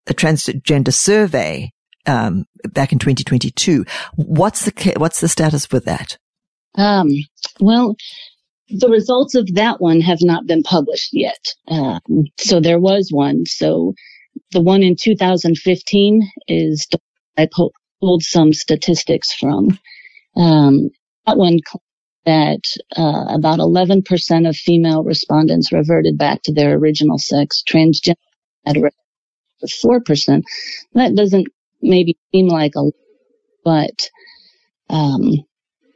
a 0.08 0.14
transgender 0.14 0.92
survey, 0.92 1.70
um, 2.06 2.46
back 2.72 2.92
in 2.92 2.98
2022. 2.98 3.84
What's 4.16 4.64
the, 4.64 4.94
what's 4.96 5.20
the 5.20 5.28
status 5.28 5.70
with 5.70 5.84
that? 5.84 6.16
Um, 6.76 7.08
well, 7.60 7.96
the 8.70 8.88
results 8.88 9.34
of 9.34 9.54
that 9.54 9.80
one 9.80 10.00
have 10.00 10.18
not 10.20 10.46
been 10.46 10.62
published 10.62 11.10
yet. 11.12 11.42
Um, 11.68 12.00
so 12.38 12.60
there 12.60 12.80
was 12.80 13.08
one. 13.10 13.44
So 13.46 13.94
the 14.52 14.60
one 14.60 14.82
in 14.82 14.96
2015 15.00 16.30
is 16.46 16.86
I 17.36 17.48
pulled 17.50 18.22
some 18.22 18.52
statistics 18.52 19.32
from. 19.32 19.78
Um, 20.36 20.90
that 21.26 21.36
one 21.36 21.58
that 22.24 22.60
uh, 22.94 23.24
about 23.34 23.58
11% 23.58 24.48
of 24.48 24.54
female 24.54 25.02
respondents 25.02 25.72
reverted 25.72 26.18
back 26.18 26.42
to 26.42 26.52
their 26.52 26.74
original 26.74 27.16
sex. 27.16 27.62
Transgender 27.66 28.16
at 28.66 28.76
4%. 29.64 30.42
That 30.92 31.14
doesn't 31.14 31.46
maybe 31.80 32.18
seem 32.32 32.48
like 32.48 32.74
a, 32.76 32.82
lot, 32.82 32.94
but, 33.64 34.10
um, 34.90 35.22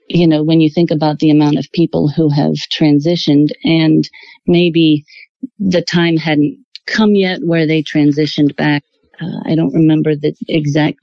you 0.08 0.26
know, 0.26 0.42
when 0.42 0.60
you 0.60 0.70
think 0.70 0.90
about 0.90 1.18
the 1.18 1.30
amount 1.30 1.58
of 1.58 1.66
people 1.72 2.08
who 2.08 2.28
have 2.28 2.54
transitioned 2.72 3.50
and 3.64 4.08
maybe 4.46 5.04
the 5.58 5.82
time 5.82 6.16
hadn't 6.16 6.58
come 6.86 7.14
yet 7.14 7.40
where 7.42 7.66
they 7.66 7.82
transitioned 7.82 8.56
back. 8.56 8.82
Uh, 9.20 9.40
I 9.46 9.54
don't 9.54 9.74
remember 9.74 10.14
the 10.14 10.34
exact 10.48 10.98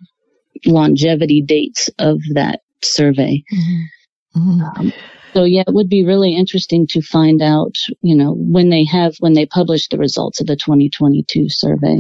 longevity 0.66 1.42
dates 1.42 1.90
of 2.00 2.20
that 2.34 2.62
survey. 2.82 3.44
Mm-hmm. 3.54 4.40
Mm-hmm. 4.40 4.80
Um, 4.80 4.94
so 5.34 5.44
yeah, 5.44 5.64
it 5.68 5.74
would 5.74 5.90
be 5.90 6.06
really 6.06 6.36
interesting 6.36 6.88
to 6.88 7.02
find 7.02 7.42
out, 7.42 7.76
you 8.02 8.16
know, 8.16 8.34
when 8.34 8.70
they 8.70 8.84
have, 8.86 9.16
when 9.20 9.34
they 9.34 9.46
publish 9.46 9.88
the 9.88 9.98
results 9.98 10.42
of 10.42 10.48
the 10.48 10.56
2022 10.56 11.50
survey. 11.50 12.00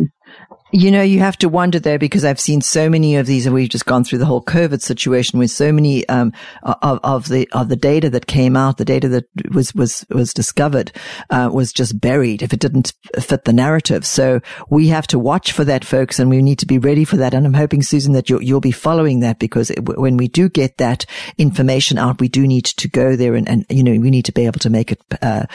You 0.71 0.91
know, 0.91 1.01
you 1.01 1.19
have 1.19 1.37
to 1.39 1.49
wonder 1.49 1.79
though, 1.79 1.97
because 1.97 2.23
I've 2.23 2.39
seen 2.39 2.61
so 2.61 2.89
many 2.89 3.15
of 3.15 3.25
these, 3.25 3.47
and 3.47 3.55
we've 3.55 3.69
just 3.69 3.87
gone 3.87 4.03
through 4.03 4.19
the 4.19 4.25
whole 4.27 4.43
COVID 4.43 4.81
situation 4.81 5.39
with 5.39 5.49
so 5.49 5.71
many 5.71 6.07
um, 6.09 6.31
of, 6.61 6.99
of 7.03 7.27
the 7.27 7.49
of 7.53 7.69
the 7.69 7.75
data 7.75 8.09
that 8.11 8.27
came 8.27 8.55
out, 8.55 8.77
the 8.77 8.85
data 8.85 9.09
that 9.09 9.25
was 9.51 9.73
was 9.73 10.05
was 10.11 10.31
discovered 10.31 10.91
uh, 11.31 11.49
was 11.51 11.73
just 11.73 11.99
buried 11.99 12.43
if 12.43 12.53
it 12.53 12.59
didn't 12.59 12.93
fit 13.19 13.45
the 13.45 13.53
narrative. 13.53 14.05
So 14.05 14.41
we 14.69 14.89
have 14.89 15.07
to 15.07 15.17
watch 15.17 15.53
for 15.53 15.65
that, 15.65 15.83
folks, 15.83 16.19
and 16.19 16.29
we 16.29 16.43
need 16.43 16.59
to 16.59 16.67
be 16.67 16.77
ready 16.77 17.03
for 17.03 17.17
that. 17.17 17.33
And 17.33 17.47
I'm 17.47 17.53
hoping, 17.55 17.81
Susan, 17.81 18.13
that 18.13 18.29
you'll 18.29 18.43
you'll 18.43 18.61
be 18.61 18.71
following 18.71 19.21
that 19.21 19.39
because 19.39 19.71
it, 19.71 19.97
when 19.97 20.17
we 20.17 20.27
do 20.27 20.49
get 20.49 20.77
that 20.77 21.03
information 21.39 21.97
out, 21.97 22.21
we 22.21 22.29
do 22.29 22.45
need 22.45 22.65
to 22.65 22.87
go 22.87 23.15
there 23.15 23.33
and, 23.33 23.49
and 23.49 23.65
you 23.69 23.81
know 23.81 23.99
we 23.99 24.11
need 24.11 24.25
to 24.25 24.31
be 24.31 24.45
able 24.45 24.59
to 24.59 24.69
make 24.69 24.91
it 24.91 25.01
uh, 25.23 25.47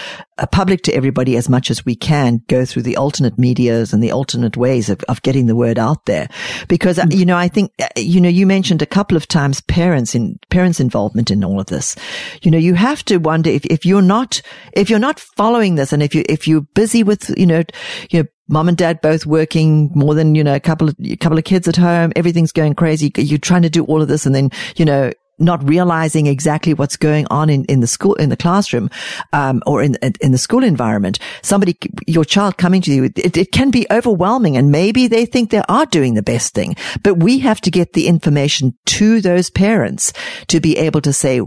public 0.51 0.83
to 0.83 0.93
everybody 0.93 1.37
as 1.37 1.49
much 1.49 1.71
as 1.71 1.87
we 1.87 1.95
can. 1.95 2.43
Go 2.49 2.65
through 2.65 2.83
the 2.83 2.97
alternate 2.97 3.39
medias 3.39 3.93
and 3.93 4.03
the 4.03 4.11
alternate 4.11 4.57
ways 4.64 4.88
of 4.88 4.98
of 5.09 5.20
getting 5.22 5.46
the 5.46 5.55
word 5.64 5.79
out 5.79 6.05
there. 6.07 6.29
Because, 6.68 6.98
mm-hmm. 6.98 7.18
you 7.18 7.27
know, 7.27 7.37
I 7.37 7.48
think, 7.48 7.72
uh, 7.79 7.88
you 7.96 8.20
know, 8.20 8.29
you 8.29 8.46
mentioned 8.46 8.83
a 8.83 8.94
couple 8.96 9.16
of 9.16 9.27
times 9.27 9.61
parents 9.61 10.14
in, 10.14 10.38
parents 10.48 10.81
involvement 10.81 11.31
in 11.31 11.44
all 11.44 11.61
of 11.61 11.66
this. 11.66 11.96
You 12.42 12.50
know, 12.50 12.59
you 12.59 12.74
have 12.74 13.05
to 13.05 13.18
wonder 13.18 13.50
if, 13.50 13.64
if 13.66 13.85
you're 13.85 14.09
not, 14.16 14.40
if 14.72 14.88
you're 14.88 15.07
not 15.09 15.20
following 15.20 15.77
this 15.77 15.92
and 15.92 16.03
if 16.03 16.14
you, 16.14 16.24
if 16.29 16.48
you're 16.48 16.66
busy 16.74 17.03
with, 17.03 17.31
you 17.38 17.46
know, 17.46 17.62
you 18.11 18.22
know, 18.22 18.29
mom 18.48 18.68
and 18.68 18.77
dad 18.77 19.00
both 19.00 19.27
working 19.27 19.90
more 19.94 20.14
than, 20.14 20.35
you 20.35 20.44
know, 20.44 20.55
a 20.55 20.61
couple 20.61 20.88
of, 20.88 20.96
a 21.03 21.16
couple 21.16 21.38
of 21.38 21.44
kids 21.44 21.68
at 21.68 21.77
home. 21.77 22.12
Everything's 22.16 22.53
going 22.53 22.74
crazy. 22.74 23.12
You're 23.16 23.38
trying 23.38 23.62
to 23.62 23.70
do 23.70 23.85
all 23.85 24.03
of 24.03 24.09
this 24.09 24.27
and 24.27 24.35
then, 24.35 24.50
you 24.77 24.85
know, 24.85 25.12
not 25.38 25.66
realizing 25.68 26.27
exactly 26.27 26.75
what's 26.75 26.97
going 26.97 27.27
on 27.31 27.51
in, 27.51 27.64
in 27.66 27.81
the 27.81 27.87
school, 27.87 28.14
in 28.14 28.29
the 28.29 28.37
classroom, 28.37 28.90
um, 29.33 29.62
or 29.66 29.83
in, 29.83 29.97
in 30.20 30.33
the 30.33 30.38
school 30.38 30.62
environment. 30.62 31.18
Somebody, 31.42 31.77
your 32.07 32.25
child 32.25 32.57
coming 32.57 32.83
to 32.83 32.92
you, 32.92 33.05
it, 33.05 33.37
it 33.37 33.53
can 33.53 33.70
be 33.70 33.87
overwhelming 33.90 34.57
and 34.57 34.70
maybe 34.70 35.07
they 35.07 35.27
think 35.27 35.51
they 35.51 35.62
are 35.68 35.87
doing 35.87 36.14
the 36.14 36.23
best 36.23 36.55
thing, 36.55 36.77
but 37.03 37.14
we 37.14 37.38
have 37.40 37.61
to 37.62 37.70
get 37.70 37.92
the 37.92 38.07
information 38.07 38.77
to 38.87 39.20
those 39.20 39.51
parents 39.51 40.12
to 40.49 40.61
be 40.61 40.77
able 40.79 41.01
to 41.01 41.12
say, 41.12 41.40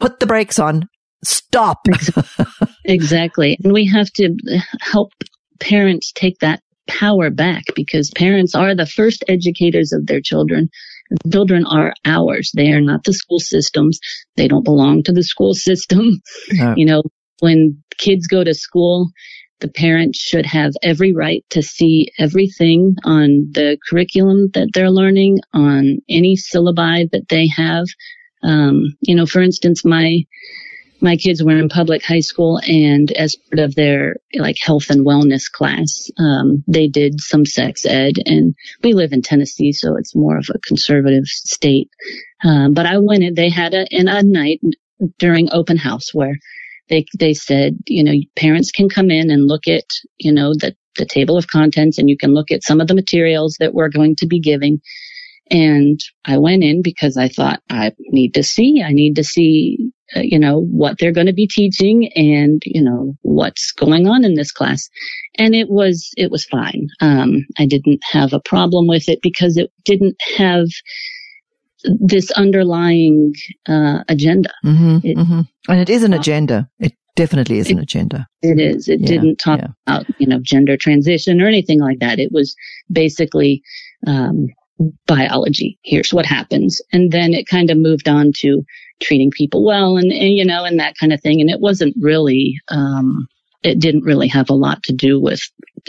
put 0.00 0.20
the 0.20 0.26
brakes 0.26 0.58
on, 0.58 0.88
stop. 1.24 1.86
exactly. 2.84 3.58
And 3.64 3.72
we 3.72 3.86
have 3.86 4.10
to 4.12 4.36
help 4.80 5.12
parents 5.60 6.12
take 6.12 6.38
that 6.40 6.60
power 6.86 7.30
back 7.30 7.64
because 7.74 8.10
parents 8.10 8.54
are 8.54 8.74
the 8.74 8.86
first 8.86 9.24
educators 9.28 9.92
of 9.92 10.06
their 10.06 10.20
children 10.20 10.68
children 11.30 11.64
are 11.66 11.94
ours. 12.04 12.50
They 12.54 12.72
are 12.72 12.80
not 12.80 13.04
the 13.04 13.12
school 13.12 13.38
systems. 13.38 13.98
They 14.36 14.48
don't 14.48 14.64
belong 14.64 15.02
to 15.04 15.12
the 15.12 15.22
school 15.22 15.54
system. 15.54 16.20
You 16.76 16.86
know, 16.86 17.02
when 17.40 17.82
kids 17.98 18.26
go 18.26 18.44
to 18.44 18.54
school, 18.54 19.10
the 19.60 19.68
parents 19.68 20.18
should 20.18 20.46
have 20.46 20.72
every 20.82 21.12
right 21.12 21.44
to 21.50 21.62
see 21.62 22.10
everything 22.18 22.96
on 23.04 23.48
the 23.52 23.78
curriculum 23.88 24.50
that 24.54 24.68
they're 24.72 24.90
learning, 24.90 25.38
on 25.52 25.98
any 26.08 26.36
syllabi 26.36 27.10
that 27.12 27.28
they 27.28 27.46
have. 27.48 27.86
Um, 28.42 28.94
you 29.00 29.14
know, 29.14 29.26
for 29.26 29.40
instance, 29.40 29.84
my 29.84 30.24
my 31.04 31.16
kids 31.16 31.44
were 31.44 31.58
in 31.58 31.68
public 31.68 32.02
high 32.02 32.20
school 32.20 32.58
and 32.66 33.12
as 33.12 33.36
part 33.36 33.58
of 33.60 33.74
their 33.74 34.16
like 34.34 34.56
health 34.58 34.88
and 34.88 35.06
wellness 35.06 35.52
class, 35.52 36.10
um, 36.18 36.64
they 36.66 36.88
did 36.88 37.20
some 37.20 37.44
sex 37.44 37.84
ed 37.84 38.14
and 38.24 38.54
we 38.82 38.94
live 38.94 39.12
in 39.12 39.20
Tennessee, 39.20 39.72
so 39.72 39.96
it's 39.96 40.16
more 40.16 40.38
of 40.38 40.46
a 40.48 40.58
conservative 40.60 41.26
state. 41.26 41.90
Um, 42.42 42.72
but 42.72 42.86
I 42.86 42.96
went 42.98 43.22
in, 43.22 43.34
they 43.34 43.50
had 43.50 43.74
a, 43.74 43.86
in 43.90 44.08
a 44.08 44.22
night 44.22 44.60
during 45.18 45.52
open 45.52 45.76
house 45.76 46.14
where 46.14 46.38
they, 46.88 47.04
they 47.18 47.34
said, 47.34 47.76
you 47.86 48.02
know, 48.02 48.14
parents 48.34 48.70
can 48.72 48.88
come 48.88 49.10
in 49.10 49.30
and 49.30 49.46
look 49.46 49.68
at, 49.68 49.84
you 50.16 50.32
know, 50.32 50.54
the, 50.54 50.74
the 50.96 51.04
table 51.04 51.36
of 51.36 51.48
contents 51.48 51.98
and 51.98 52.08
you 52.08 52.16
can 52.16 52.32
look 52.32 52.50
at 52.50 52.62
some 52.62 52.80
of 52.80 52.88
the 52.88 52.94
materials 52.94 53.56
that 53.60 53.74
we're 53.74 53.90
going 53.90 54.16
to 54.16 54.26
be 54.26 54.40
giving. 54.40 54.80
And 55.50 56.00
I 56.24 56.38
went 56.38 56.64
in 56.64 56.82
because 56.82 57.16
I 57.16 57.28
thought 57.28 57.60
I 57.70 57.92
need 57.98 58.34
to 58.34 58.42
see, 58.42 58.82
I 58.82 58.92
need 58.92 59.16
to 59.16 59.24
see 59.24 59.92
uh, 60.14 60.20
you 60.20 60.38
know, 60.38 60.60
what 60.60 60.98
they're 60.98 61.12
going 61.12 61.26
to 61.26 61.32
be 61.32 61.46
teaching 61.46 62.10
and, 62.14 62.62
you 62.66 62.82
know, 62.82 63.16
what's 63.22 63.72
going 63.72 64.06
on 64.06 64.24
in 64.24 64.34
this 64.34 64.52
class. 64.52 64.88
And 65.38 65.54
it 65.54 65.68
was, 65.70 66.10
it 66.16 66.30
was 66.30 66.44
fine. 66.44 66.88
Um, 67.00 67.46
I 67.58 67.66
didn't 67.66 68.00
have 68.10 68.32
a 68.32 68.40
problem 68.40 68.86
with 68.86 69.08
it 69.08 69.20
because 69.22 69.56
it 69.56 69.72
didn't 69.84 70.16
have 70.36 70.66
this 71.84 72.30
underlying, 72.32 73.32
uh, 73.66 74.04
agenda. 74.08 74.50
Mm-hmm, 74.64 75.06
it, 75.06 75.16
mm-hmm. 75.16 75.40
And 75.68 75.80
it 75.80 75.90
is 75.90 76.02
an 76.02 76.12
agenda. 76.12 76.68
It 76.78 76.92
definitely 77.16 77.58
is 77.58 77.68
it, 77.68 77.72
an 77.72 77.78
agenda. 77.78 78.28
It 78.42 78.60
is. 78.60 78.88
It 78.88 79.00
yeah, 79.00 79.06
didn't 79.06 79.36
talk 79.36 79.60
yeah. 79.60 79.68
about, 79.86 80.06
you 80.18 80.26
know, 80.26 80.38
gender 80.40 80.76
transition 80.76 81.40
or 81.40 81.48
anything 81.48 81.80
like 81.80 81.98
that. 82.00 82.18
It 82.18 82.30
was 82.30 82.54
basically, 82.92 83.62
um, 84.06 84.48
biology. 85.06 85.78
Here's 85.82 86.12
what 86.12 86.26
happens. 86.26 86.80
And 86.92 87.12
then 87.12 87.32
it 87.32 87.46
kind 87.46 87.70
of 87.70 87.78
moved 87.78 88.08
on 88.08 88.32
to 88.38 88.64
treating 89.00 89.30
people 89.30 89.64
well 89.64 89.96
and, 89.96 90.12
and, 90.12 90.32
you 90.32 90.44
know, 90.44 90.64
and 90.64 90.78
that 90.80 90.96
kind 90.98 91.12
of 91.12 91.20
thing. 91.20 91.40
And 91.40 91.50
it 91.50 91.60
wasn't 91.60 91.94
really, 92.00 92.54
um, 92.68 93.26
it 93.62 93.78
didn't 93.78 94.04
really 94.04 94.28
have 94.28 94.50
a 94.50 94.54
lot 94.54 94.82
to 94.84 94.92
do 94.92 95.20
with 95.20 95.40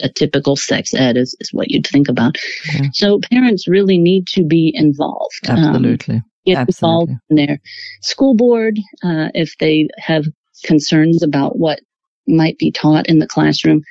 a 0.04 0.10
typical 0.10 0.56
sex 0.56 0.94
ed 0.94 1.18
is, 1.18 1.36
is 1.40 1.50
what 1.52 1.72
you'd 1.72 1.88
think 1.88 2.10
about. 2.10 2.38
Yeah. 2.74 2.90
So 2.94 3.20
parents 3.32 3.68
really 3.68 3.98
need 3.98 4.28
to 4.28 4.44
be 4.44 4.72
involved. 4.74 5.50
Um, 5.50 5.58
Absolutely. 5.58 6.16
Um, 6.16 6.24
get 6.46 6.58
Absolutely. 6.58 6.94
involved 6.94 7.22
in 7.30 7.36
their 7.36 7.60
school 8.02 8.36
board, 8.36 8.78
uh, 9.04 9.30
if 9.34 9.58
they 9.60 9.88
have 9.98 10.26
concerns 10.64 11.24
about 11.24 11.58
what 11.58 11.80
might 12.28 12.58
be 12.58 12.72
taught 12.72 13.08
in 13.08 13.20
the 13.20 13.28
classroom. 13.28 13.82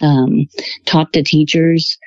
Um, 0.00 0.46
talk 0.86 1.12
to 1.12 1.22
teachers, 1.22 1.98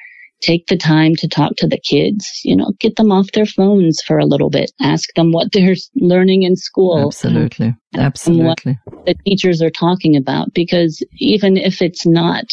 take 0.43 0.67
the 0.67 0.77
time 0.77 1.15
to 1.15 1.27
talk 1.27 1.55
to 1.55 1.67
the 1.67 1.79
kids, 1.79 2.41
you 2.43 2.55
know, 2.55 2.73
get 2.79 2.97
them 2.97 3.11
off 3.11 3.31
their 3.31 3.45
phones 3.45 4.01
for 4.05 4.19
a 4.19 4.25
little 4.25 4.49
bit, 4.49 4.71
ask 4.81 5.11
them 5.15 5.31
what 5.31 5.51
they're 5.53 5.75
learning 5.95 6.43
in 6.43 6.55
school. 6.55 7.07
Absolutely. 7.07 7.73
Absolutely. 7.95 8.79
What 8.85 9.05
the 9.05 9.15
teachers 9.25 9.61
are 9.61 9.69
talking 9.69 10.15
about 10.15 10.53
because 10.53 11.01
even 11.19 11.57
if 11.57 11.81
it's 11.81 12.05
not 12.05 12.45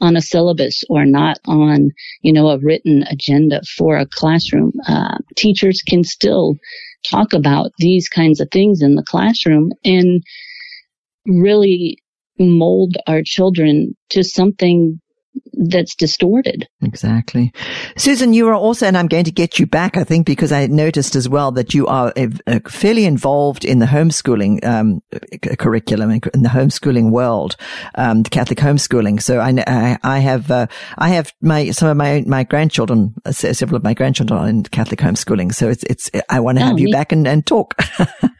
on 0.00 0.16
a 0.16 0.22
syllabus 0.22 0.82
or 0.90 1.06
not 1.06 1.38
on, 1.46 1.90
you 2.22 2.32
know, 2.32 2.48
a 2.48 2.58
written 2.58 3.04
agenda 3.04 3.62
for 3.76 3.96
a 3.96 4.06
classroom, 4.06 4.72
uh, 4.86 5.16
teachers 5.36 5.82
can 5.86 6.04
still 6.04 6.56
talk 7.08 7.32
about 7.32 7.70
these 7.78 8.08
kinds 8.08 8.40
of 8.40 8.48
things 8.52 8.82
in 8.82 8.96
the 8.96 9.04
classroom 9.04 9.70
and 9.84 10.22
really 11.26 11.96
mold 12.38 12.96
our 13.06 13.22
children 13.24 13.94
to 14.10 14.24
something 14.24 15.00
that's 15.60 15.94
distorted. 15.94 16.66
Exactly. 16.82 17.52
Susan, 17.96 18.32
you 18.32 18.48
are 18.48 18.54
also, 18.54 18.86
and 18.86 18.96
I'm 18.96 19.08
going 19.08 19.24
to 19.24 19.30
get 19.30 19.58
you 19.58 19.66
back, 19.66 19.96
I 19.96 20.04
think, 20.04 20.26
because 20.26 20.52
I 20.52 20.66
noticed 20.66 21.14
as 21.14 21.28
well 21.28 21.52
that 21.52 21.74
you 21.74 21.86
are 21.86 22.12
a, 22.16 22.30
a 22.46 22.60
fairly 22.68 23.04
involved 23.04 23.66
in 23.66 23.78
the 23.78 23.86
homeschooling 23.86 24.64
um, 24.64 25.02
curriculum, 25.58 26.10
in 26.10 26.42
the 26.42 26.48
homeschooling 26.48 27.10
world, 27.10 27.56
um, 27.96 28.22
Catholic 28.24 28.58
homeschooling. 28.58 29.20
So 29.20 29.38
I, 29.38 29.52
I, 29.66 29.98
I 30.02 30.18
have, 30.20 30.50
uh, 30.50 30.66
I 30.96 31.10
have 31.10 31.34
my, 31.42 31.70
some 31.72 31.88
of 31.88 31.96
my, 31.96 32.24
my 32.26 32.42
grandchildren, 32.42 33.14
uh, 33.26 33.32
several 33.32 33.76
of 33.76 33.84
my 33.84 33.92
grandchildren 33.92 34.40
are 34.40 34.48
in 34.48 34.62
Catholic 34.62 35.00
homeschooling. 35.00 35.52
So 35.54 35.68
it's, 35.68 35.84
it's, 35.84 36.10
I 36.30 36.40
want 36.40 36.58
to 36.58 36.64
have 36.64 36.74
oh, 36.74 36.78
you 36.78 36.86
me. 36.86 36.92
back 36.92 37.12
and, 37.12 37.28
and 37.28 37.44
talk, 37.44 37.74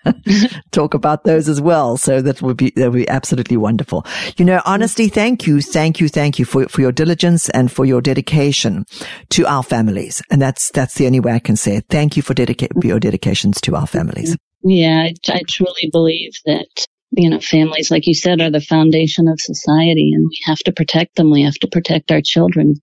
talk 0.71 0.95
about 0.95 1.25
those 1.25 1.51
as 1.51 1.61
well. 1.61 1.99
So 1.99 2.23
that 2.23 2.41
would 2.41 2.57
be, 2.57 2.73
that 2.77 2.91
would 2.91 2.99
be 2.99 3.09
absolutely 3.09 3.59
wonderful. 3.59 4.07
You 4.39 4.47
know, 4.47 4.63
honestly, 4.65 5.09
thank 5.09 5.47
you. 5.47 5.61
Thank 5.61 6.01
you. 6.01 6.09
Thank 6.09 6.39
you 6.39 6.47
for, 6.47 6.67
for 6.69 6.81
your 6.81 6.93
diligence 6.93 7.10
and 7.51 7.71
for 7.71 7.85
your 7.85 8.01
dedication 8.01 8.85
to 9.31 9.47
our 9.47 9.63
families. 9.63 10.23
And 10.31 10.41
that's, 10.41 10.71
that's 10.71 10.95
the 10.95 11.07
only 11.07 11.21
way 11.21 11.33
I 11.33 11.39
can 11.39 11.57
say 11.57 11.77
it. 11.77 11.87
Thank 11.89 12.17
you 12.17 12.23
for, 12.23 12.35
dedica- 12.35 12.81
for 12.81 12.87
your 12.87 13.01
dedications 13.01 13.61
to 13.63 13.77
our 13.77 13.87
families. 13.87 14.37
Yeah, 14.63 15.09
I, 15.09 15.15
I 15.29 15.41
truly 15.49 15.89
believe 15.93 16.33
that 16.45 16.67
you 17.13 17.29
know, 17.29 17.41
families, 17.41 17.91
like 17.91 18.07
you 18.07 18.15
said, 18.15 18.41
are 18.41 18.51
the 18.51 18.61
foundation 18.61 19.27
of 19.29 19.41
society 19.41 20.13
and 20.15 20.29
we 20.29 20.39
have 20.45 20.59
to 20.59 20.73
protect 20.73 21.17
them. 21.17 21.31
We 21.31 21.43
have 21.43 21.55
to 21.55 21.69
protect 21.69 22.13
our 22.13 22.21
children. 22.23 22.77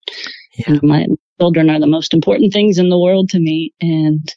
Yeah. 0.58 0.80
My 0.84 1.08
children 1.40 1.70
are 1.70 1.80
the 1.80 1.88
most 1.88 2.14
important 2.14 2.52
things 2.52 2.78
in 2.78 2.90
the 2.90 3.00
world 3.00 3.30
to 3.30 3.40
me. 3.40 3.74
And, 3.80 4.34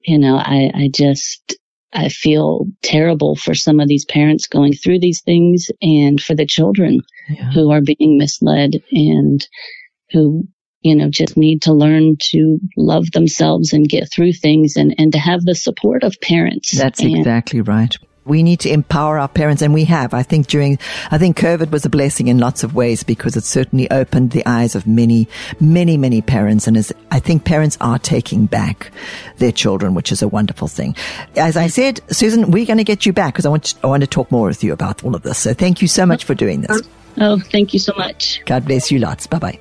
you 0.00 0.18
know, 0.18 0.36
I, 0.36 0.70
I 0.74 0.90
just, 0.92 1.56
I 1.92 2.08
feel 2.08 2.66
terrible 2.82 3.36
for 3.36 3.54
some 3.54 3.80
of 3.80 3.88
these 3.88 4.04
parents 4.04 4.46
going 4.46 4.72
through 4.72 5.00
these 5.00 5.20
things 5.20 5.70
and 5.80 6.20
for 6.20 6.34
the 6.34 6.46
children 6.46 7.00
yeah. 7.28 7.50
who 7.50 7.70
are 7.70 7.82
being 7.82 8.18
misled 8.18 8.82
and 8.90 9.46
who, 10.10 10.44
you 10.80 10.96
know, 10.96 11.10
just 11.10 11.36
need 11.36 11.62
to 11.62 11.72
learn 11.72 12.16
to 12.30 12.58
love 12.76 13.10
themselves 13.12 13.72
and 13.72 13.88
get 13.88 14.10
through 14.10 14.32
things 14.32 14.76
and, 14.76 14.94
and 14.98 15.12
to 15.12 15.18
have 15.18 15.42
the 15.42 15.54
support 15.54 16.02
of 16.02 16.20
parents. 16.20 16.76
That's 16.76 17.00
and, 17.00 17.16
exactly 17.16 17.60
right. 17.60 17.96
We 18.24 18.42
need 18.42 18.60
to 18.60 18.70
empower 18.70 19.18
our 19.18 19.28
parents 19.28 19.62
and 19.62 19.74
we 19.74 19.84
have. 19.84 20.14
I 20.14 20.22
think 20.22 20.46
during, 20.46 20.78
I 21.10 21.18
think 21.18 21.36
COVID 21.36 21.70
was 21.70 21.84
a 21.84 21.90
blessing 21.90 22.28
in 22.28 22.38
lots 22.38 22.62
of 22.62 22.74
ways 22.74 23.02
because 23.02 23.36
it 23.36 23.44
certainly 23.44 23.90
opened 23.90 24.30
the 24.30 24.46
eyes 24.46 24.74
of 24.74 24.86
many, 24.86 25.28
many, 25.60 25.96
many 25.96 26.22
parents. 26.22 26.66
And 26.68 26.76
as 26.76 26.92
I 27.10 27.18
think 27.18 27.44
parents 27.44 27.76
are 27.80 27.98
taking 27.98 28.46
back 28.46 28.92
their 29.38 29.52
children, 29.52 29.94
which 29.94 30.12
is 30.12 30.22
a 30.22 30.28
wonderful 30.28 30.68
thing. 30.68 30.94
As 31.36 31.56
I 31.56 31.66
said, 31.66 32.00
Susan, 32.08 32.50
we're 32.52 32.66
going 32.66 32.78
to 32.78 32.84
get 32.84 33.04
you 33.04 33.12
back 33.12 33.34
because 33.34 33.46
I 33.46 33.48
want, 33.48 33.64
to, 33.64 33.76
I 33.82 33.88
want 33.88 34.02
to 34.02 34.06
talk 34.06 34.30
more 34.30 34.46
with 34.46 34.62
you 34.62 34.72
about 34.72 35.04
all 35.04 35.16
of 35.16 35.22
this. 35.22 35.38
So 35.38 35.52
thank 35.52 35.82
you 35.82 35.88
so 35.88 36.06
much 36.06 36.24
for 36.24 36.34
doing 36.34 36.60
this. 36.60 36.80
Oh, 37.18 37.38
thank 37.38 37.72
you 37.72 37.80
so 37.80 37.92
much. 37.96 38.40
God 38.46 38.64
bless 38.64 38.90
you 38.90 38.98
lots. 38.98 39.26
Bye 39.26 39.38
bye. 39.38 39.58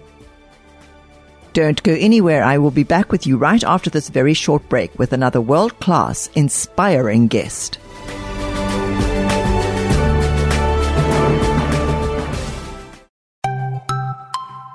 Don't 1.53 1.81
go 1.83 1.93
anywhere. 1.93 2.43
I 2.43 2.59
will 2.59 2.71
be 2.71 2.83
back 2.83 3.11
with 3.11 3.27
you 3.27 3.37
right 3.37 3.63
after 3.63 3.89
this 3.89 4.07
very 4.07 4.33
short 4.33 4.67
break 4.69 4.97
with 4.97 5.11
another 5.11 5.41
world 5.41 5.77
class, 5.79 6.27
inspiring 6.35 7.27
guest. 7.27 7.77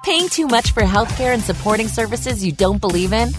Paying 0.06 0.28
too 0.28 0.46
much 0.46 0.70
for 0.70 0.84
healthcare 0.84 1.34
and 1.34 1.42
supporting 1.42 1.88
services 1.88 2.46
you 2.46 2.52
don't 2.52 2.80
believe 2.80 3.12
in? 3.12 3.30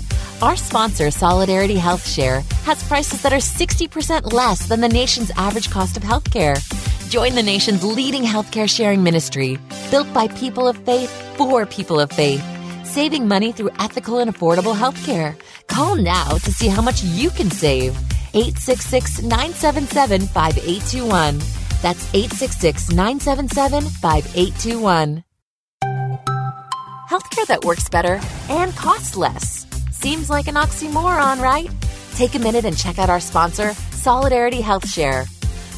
Our 0.41 0.57
sponsor, 0.57 1.11
Solidarity 1.11 1.77
Health 1.77 2.05
Share, 2.05 2.41
has 2.65 2.83
prices 2.83 3.21
that 3.21 3.31
are 3.31 3.37
60% 3.37 4.33
less 4.33 4.67
than 4.67 4.81
the 4.81 4.89
nation's 4.89 5.31
average 5.37 5.69
cost 5.71 5.95
of 5.95 6.03
healthcare. 6.03 6.59
Join 7.09 7.35
the 7.35 7.41
nation's 7.41 7.85
leading 7.85 8.23
healthcare 8.23 8.69
sharing 8.69 9.01
ministry, 9.01 9.57
built 9.91 10.13
by 10.13 10.27
people 10.27 10.67
of 10.67 10.75
faith 10.79 11.09
for 11.37 11.65
people 11.65 12.01
of 12.01 12.11
faith, 12.11 12.43
saving 12.83 13.29
money 13.29 13.53
through 13.53 13.69
ethical 13.79 14.19
and 14.19 14.29
affordable 14.29 14.75
healthcare. 14.75 15.39
Call 15.67 15.95
now 15.95 16.31
to 16.31 16.51
see 16.51 16.67
how 16.67 16.81
much 16.81 17.01
you 17.01 17.29
can 17.29 17.49
save. 17.49 17.95
866 18.33 19.21
977 19.21 20.27
5821. 20.27 21.39
That's 21.81 22.13
866 22.13 22.89
977 22.91 23.83
5821. 23.83 25.23
Healthcare 27.07 27.47
that 27.47 27.63
works 27.63 27.87
better 27.87 28.19
and 28.49 28.75
costs 28.75 29.15
less. 29.15 29.65
Seems 29.91 30.29
like 30.29 30.49
an 30.49 30.55
oxymoron, 30.55 31.41
right? 31.41 31.71
Take 32.15 32.35
a 32.35 32.39
minute 32.39 32.65
and 32.65 32.77
check 32.77 32.99
out 32.99 33.09
our 33.09 33.21
sponsor, 33.21 33.73
Solidarity 33.91 34.59
Health 34.59 34.85
Share. 34.85 35.25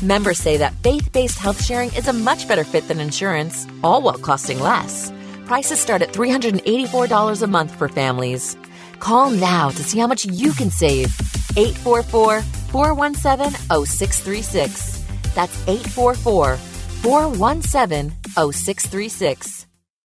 Members 0.01 0.39
say 0.39 0.57
that 0.57 0.73
faith 0.81 1.11
based 1.11 1.37
health 1.37 1.63
sharing 1.63 1.93
is 1.93 2.07
a 2.07 2.13
much 2.13 2.47
better 2.47 2.63
fit 2.63 2.87
than 2.87 2.99
insurance, 2.99 3.67
all 3.83 4.01
while 4.01 4.17
costing 4.17 4.59
less. 4.59 5.13
Prices 5.45 5.79
start 5.79 6.01
at 6.01 6.13
$384 6.13 7.43
a 7.43 7.47
month 7.47 7.75
for 7.75 7.87
families. 7.87 8.57
Call 8.97 9.29
now 9.29 9.69
to 9.69 9.83
see 9.83 9.99
how 9.99 10.07
much 10.07 10.25
you 10.25 10.51
can 10.53 10.71
save. 10.71 11.13
844 11.55 12.41
417 12.41 13.51
0636. 13.85 15.03
That's 15.35 15.67
844 15.67 16.57
417 16.57 18.15
0636. 18.51 19.68